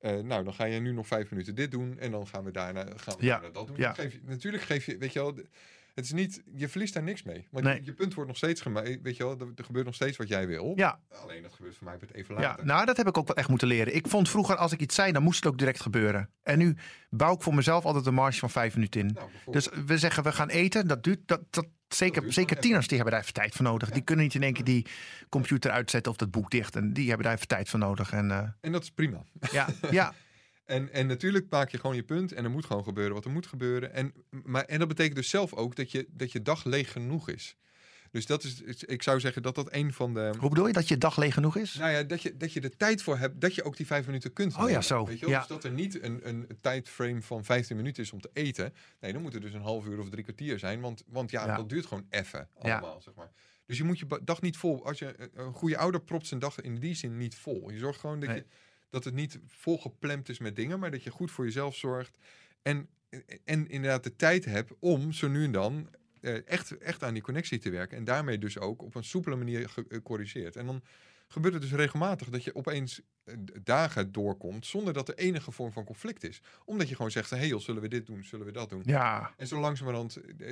Eh, 0.00 0.16
nou, 0.20 0.44
dan 0.44 0.54
ga 0.54 0.64
je 0.64 0.80
nu 0.80 0.92
nog 0.92 1.06
vijf 1.06 1.30
minuten 1.30 1.54
dit 1.54 1.70
doen 1.70 1.98
en 1.98 2.10
dan 2.10 2.26
gaan 2.26 2.44
we 2.44 2.50
daarna, 2.50 2.84
gaan 2.96 3.16
we 3.18 3.24
Ja, 3.24 3.32
daarna 3.32 3.50
dat 3.54 3.66
doen. 3.66 3.76
ja. 3.76 3.92
Geef 3.94 4.12
je, 4.12 4.20
natuurlijk 4.24 4.62
geef 4.62 4.86
je, 4.86 4.98
weet 4.98 5.12
je 5.12 5.18
wel, 5.18 5.34
het 6.00 6.08
is 6.08 6.12
niet, 6.12 6.42
je 6.54 6.68
verliest 6.68 6.94
daar 6.94 7.02
niks 7.02 7.22
mee. 7.22 7.46
Want 7.50 7.64
Nee. 7.64 7.74
je, 7.74 7.84
je 7.84 7.92
punt 7.92 8.14
wordt 8.14 8.28
nog 8.28 8.36
steeds 8.38 8.60
gemaakt, 8.60 8.98
weet 9.02 9.16
je 9.16 9.24
wel, 9.24 9.38
er, 9.40 9.46
er 9.54 9.64
gebeurt 9.64 9.84
nog 9.86 9.94
steeds 9.94 10.16
wat 10.16 10.28
jij 10.28 10.46
wil. 10.46 10.72
Ja, 10.76 11.00
Alleen 11.22 11.42
dat 11.42 11.52
gebeurt 11.52 11.76
voor 11.76 11.86
mij 11.86 11.96
met 12.00 12.14
even 12.14 12.34
ja, 12.34 12.40
later. 12.40 12.64
nou 12.66 12.86
dat 12.86 12.96
heb 12.96 13.06
ik 13.08 13.18
ook 13.18 13.26
wel 13.26 13.36
echt 13.36 13.48
moeten 13.48 13.68
leren. 13.68 13.94
Ik 13.94 14.06
vond 14.08 14.28
vroeger 14.28 14.56
als 14.56 14.72
ik 14.72 14.80
iets 14.80 14.94
zei, 14.94 15.12
dan 15.12 15.22
moest 15.22 15.44
het 15.44 15.52
ook 15.52 15.58
direct 15.58 15.80
gebeuren. 15.80 16.30
En 16.42 16.58
nu 16.58 16.76
bouw 17.10 17.34
ik 17.34 17.42
voor 17.42 17.54
mezelf 17.54 17.84
altijd 17.84 18.06
een 18.06 18.14
marge 18.14 18.38
van 18.38 18.50
vijf 18.50 18.74
minuten 18.74 19.00
in. 19.00 19.10
Nou. 19.14 19.28
Dus 19.50 19.68
we 19.86 19.98
zeggen 19.98 20.22
we 20.22 20.32
gaan 20.32 20.48
eten, 20.48 20.86
dat 20.86 21.04
duurt, 21.04 21.20
dat, 21.26 21.40
dat, 21.50 21.66
zeker, 21.88 22.32
zeker 22.32 22.58
tieners 22.60 22.86
die 22.86 22.96
hebben 22.96 23.14
daar 23.14 23.22
even 23.22 23.34
tijd 23.34 23.54
voor 23.54 23.64
nodig. 23.64 23.90
Die 23.90 24.02
kunnen 24.02 24.24
niet 24.24 24.34
in 24.34 24.42
één 24.42 24.52
keer 24.52 24.64
die 24.64 24.86
computer 25.28 25.70
uitzetten 25.70 26.12
of 26.12 26.18
dat 26.18 26.30
boek 26.30 26.50
dicht. 26.50 26.76
En 26.76 26.92
die 26.92 27.06
hebben 27.08 27.24
daar 27.26 27.34
even 27.34 27.46
tijd 27.48 27.68
voor 27.68 27.78
nodig. 27.78 28.12
En 28.12 28.30
eh, 28.30 28.48
En 28.60 28.72
dat 28.72 28.82
is 28.82 28.90
prima. 28.90 29.22
ja, 29.52 29.66
ja, 29.90 30.12
En, 30.70 30.92
en 30.92 31.06
natuurlijk 31.06 31.46
maak 31.50 31.70
je 31.70 31.78
gewoon 31.78 31.96
je 31.96 32.02
punt 32.02 32.32
en 32.32 32.44
er 32.44 32.50
moet 32.50 32.64
gewoon 32.64 32.84
gebeuren 32.84 33.14
wat 33.14 33.24
er 33.24 33.30
moet 33.30 33.46
gebeuren. 33.46 33.92
En, 33.94 34.12
maar, 34.44 34.64
en 34.64 34.78
dat 34.78 34.88
betekent 34.88 35.16
dus 35.16 35.28
zelf 35.30 35.54
ook 35.54 35.76
dat 35.76 35.90
je, 35.90 36.06
dat 36.10 36.32
je 36.32 36.42
dag 36.42 36.64
leeg 36.64 36.92
genoeg 36.92 37.28
is. 37.28 37.56
Dus 38.10 38.26
dat 38.26 38.44
is, 38.44 38.62
ik 38.84 39.02
zou 39.02 39.20
zeggen 39.20 39.42
dat 39.42 39.54
dat 39.54 39.74
een 39.74 39.92
van 39.92 40.14
de... 40.14 40.34
hoe 40.38 40.48
bedoel 40.48 40.66
je 40.66 40.72
dat 40.72 40.88
je 40.88 40.98
dag 40.98 41.16
leeg 41.16 41.34
genoeg 41.34 41.56
is? 41.56 41.74
Nou 41.74 41.90
ja, 41.90 42.02
dat 42.02 42.22
je, 42.22 42.36
dat 42.36 42.52
je 42.52 42.60
er 42.60 42.76
tijd 42.76 43.02
voor 43.02 43.18
hebt, 43.18 43.40
dat 43.40 43.54
je 43.54 43.62
ook 43.62 43.76
die 43.76 43.86
vijf 43.86 44.06
minuten 44.06 44.32
kunt 44.32 44.56
Oh 44.56 44.70
ja, 44.70 44.80
zo, 44.80 45.06
Weet 45.06 45.18
je 45.18 45.28
ja. 45.28 45.38
Dus 45.38 45.48
dat 45.48 45.64
er 45.64 45.70
niet 45.70 46.02
een, 46.02 46.28
een 46.28 46.46
tijdframe 46.60 47.22
van 47.22 47.44
15 47.44 47.76
minuten 47.76 48.02
is 48.02 48.12
om 48.12 48.20
te 48.20 48.30
eten. 48.32 48.74
Nee, 49.00 49.12
dan 49.12 49.22
moet 49.22 49.34
er 49.34 49.40
dus 49.40 49.52
een 49.52 49.60
half 49.60 49.86
uur 49.86 49.98
of 50.00 50.08
drie 50.10 50.22
kwartier 50.24 50.58
zijn. 50.58 50.80
Want, 50.80 51.02
want 51.06 51.30
ja, 51.30 51.46
Ja. 51.46 51.56
dat 51.56 51.68
duurt 51.68 51.86
gewoon 51.86 52.06
even 52.10 52.48
Ja. 52.62 52.72
allemaal, 52.78 53.00
zeg 53.00 53.14
maar. 53.14 53.30
Dus 53.66 53.78
je 53.78 53.84
moet 53.84 53.98
je 53.98 54.06
dag 54.24 54.40
niet 54.40 54.56
vol... 54.56 54.86
Als 54.86 54.98
je 54.98 55.14
een- 55.16 55.30
een 55.34 55.52
goede 55.52 55.76
ouder 55.78 56.00
propt 56.00 56.26
zijn 56.26 56.40
dag 56.40 56.60
in 56.60 56.74
die 56.78 56.94
zin 56.94 57.16
niet 57.16 57.34
vol. 57.34 57.70
Je 57.70 57.78
zorgt 57.78 58.00
gewoon 58.00 58.20
dat, 58.20 58.28
Nee. 58.28 58.38
je, 58.38 58.44
dat 58.90 59.04
het 59.04 59.14
niet 59.14 59.38
volgeplemd 59.46 60.28
is 60.28 60.38
met 60.38 60.56
dingen, 60.56 60.78
maar 60.78 60.90
dat 60.90 61.02
je 61.02 61.10
goed 61.10 61.30
voor 61.30 61.44
jezelf 61.44 61.76
zorgt. 61.76 62.18
En, 62.62 62.88
en 63.44 63.68
inderdaad 63.68 64.04
de 64.04 64.16
tijd 64.16 64.44
hebt 64.44 64.72
om 64.78 65.12
zo 65.12 65.28
nu 65.28 65.44
en 65.44 65.52
dan 65.52 65.88
eh, 66.20 66.48
echt, 66.48 66.78
echt 66.78 67.02
aan 67.02 67.14
die 67.14 67.22
connectie 67.22 67.58
te 67.58 67.70
werken. 67.70 67.96
En 67.96 68.04
daarmee 68.04 68.38
dus 68.38 68.58
ook 68.58 68.82
op 68.82 68.94
een 68.94 69.04
soepele 69.04 69.36
manier 69.36 69.68
gecorrigeerd. 69.68 70.56
En 70.56 70.66
dan 70.66 70.82
gebeurt 71.28 71.54
het 71.54 71.62
dus 71.62 71.72
regelmatig 71.72 72.28
dat 72.28 72.44
je 72.44 72.54
opeens 72.54 73.00
eh, 73.24 73.34
dagen 73.62 74.12
doorkomt 74.12 74.66
zonder 74.66 74.92
dat 74.92 75.08
er 75.08 75.14
enige 75.14 75.50
vorm 75.52 75.72
van 75.72 75.84
conflict 75.84 76.24
is. 76.24 76.42
Omdat 76.64 76.88
je 76.88 76.94
gewoon 76.94 77.10
zegt, 77.10 77.30
hé 77.30 77.36
hey 77.36 77.46
joh, 77.46 77.60
zullen 77.60 77.82
we 77.82 77.88
dit 77.88 78.06
doen, 78.06 78.24
zullen 78.24 78.46
we 78.46 78.52
dat 78.52 78.68
doen? 78.68 78.82
Ja, 78.84 79.34
En 79.36 79.46
zo 79.46 79.60
langzamerhand 79.60 80.16
eh, 80.16 80.50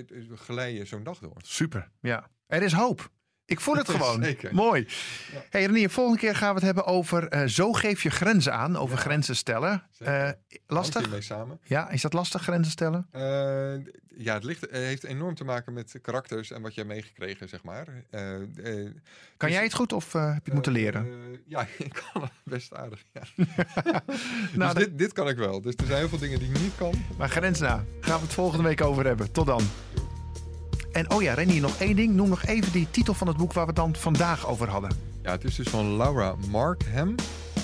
eh, 0.49 0.77
je 0.77 0.85
zo'n 0.85 1.03
dag 1.03 1.19
door. 1.19 1.37
super. 1.39 1.91
Ja. 2.01 2.31
Er 2.47 2.63
is 2.63 2.73
hoop. 2.73 3.11
Ik 3.49 3.61
voel 3.61 3.75
het 3.83 3.89
gewoon. 3.89 4.23
Zeker. 4.23 4.55
Mooi. 4.55 4.87
Ja. 5.33 5.43
Hey 5.51 5.65
Renier, 5.65 5.91
volgende 5.91 6.19
keer 6.21 6.37
gaan 6.37 6.49
we 6.49 6.55
het 6.55 6.65
hebben 6.65 6.85
over 6.87 7.29
eh, 7.29 7.47
zo 7.47 7.73
geef 7.73 8.03
je 8.03 8.11
grenzen 8.11 8.53
aan, 8.55 8.77
over 8.77 8.97
Ja. 8.97 9.03
grenzen 9.03 9.37
stellen. 9.37 9.83
Eh, 9.99 10.29
lastig? 10.67 11.23
samen. 11.23 11.61
Ja, 11.65 11.91
is 11.91 12.03
dat 12.03 12.13
lastig 12.13 12.43
grenzen 12.43 12.73
stellen? 12.73 13.07
Eh, 13.11 13.23
ja, 14.17 14.35
het 14.35 14.45
ligt, 14.45 14.67
heeft 14.71 15.05
enorm 15.05 15.35
te 15.35 15.45
maken 15.45 15.73
met 15.73 15.99
karakters 16.03 16.51
en 16.51 16.63
wat 16.63 16.75
je 16.75 16.81
hebt 16.81 16.93
meegekregen, 16.93 17.49
zeg 17.49 17.63
maar. 17.63 17.85
Kan 18.11 19.49
dus- 19.49 19.53
jij 19.53 19.63
het 19.63 19.75
goed 19.75 19.93
of 19.93 20.13
heb 20.13 20.23
je 20.23 20.41
het 20.45 20.53
moeten 20.53 20.73
leren? 20.73 21.07
Ja, 21.47 21.67
ik 21.79 22.03
kan 22.13 22.23
het 22.23 22.31
best 22.45 22.75
aardig. 22.75 23.05
Ja. 23.13 23.23
Nou, 24.53 24.75
dus 24.75 24.85
dit, 24.85 24.99
dit 24.99 25.13
kan 25.13 25.29
ik 25.29 25.37
wel. 25.37 25.61
Dus 25.61 25.75
er 25.77 25.87
zijn 25.87 25.99
heel 25.99 26.09
veel 26.09 26.19
dingen 26.19 26.39
die 26.39 26.49
ik 26.51 26.61
niet 26.61 26.77
kan. 26.77 26.95
Maar 27.19 27.29
grens 27.29 27.59
na. 27.61 27.85
Gaan 28.01 28.19
we 28.19 28.25
het 28.25 28.35
volgende 28.35 28.65
week 28.65 28.81
over 28.83 29.05
hebben. 29.07 29.33
Tot 29.33 29.47
dan. 29.47 29.63
En 30.99 31.11
oh 31.11 31.23
ja, 31.23 31.35
Renier, 31.35 31.61
nog 31.61 31.77
één 31.77 31.97
ding. 31.97 32.15
Noem 32.15 32.29
nog 32.29 32.45
even 32.45 32.73
die 32.73 32.91
titel 32.91 33.15
van 33.15 33.27
het 33.27 33.37
boek 33.37 33.53
waar 33.53 33.63
we 33.65 33.71
het 33.71 33.81
dan 33.81 33.97
vandaag 33.97 34.47
over 34.47 34.69
hadden. 34.69 34.91
Ja, 35.23 35.31
het 35.31 35.45
is 35.45 35.55
dus 35.55 35.69
van 35.69 35.97
Laura 35.97 36.35
Markham. 36.51 37.15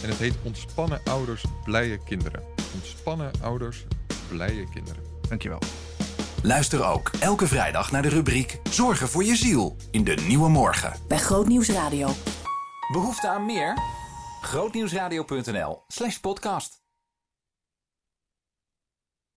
En 0.03 0.09
het 0.09 0.19
heet 0.19 0.35
Ontspannen 0.43 1.01
ouders, 1.05 1.45
blije 1.65 1.99
kinderen. 2.05 2.43
Ontspannen 2.75 3.31
ouders, 3.43 3.87
blije 4.29 4.69
kinderen. 4.69 5.03
Dankjewel. 5.29 5.59
Luister 6.43 6.85
ook 6.87 7.11
elke 7.21 7.47
vrijdag 7.47 7.91
naar 7.91 8.03
de 8.03 8.09
rubriek 8.09 8.61
Zorgen 8.71 9.09
voor 9.09 9.25
je 9.25 9.37
ziel 9.37 9.77
in 9.91 10.05
de 10.05 10.15
Nieuwe 10.27 10.49
Morgen. 10.49 10.93
Bij 11.09 11.19
Grootnieuws 11.19 11.69
Radio. 11.69 12.09
Behoefte 12.93 13.29
aan 13.29 13.47
meer? 13.47 13.79
Grootnieuwsradio.nl 14.41 15.83
slash 15.89 16.17
podcast. 16.17 16.84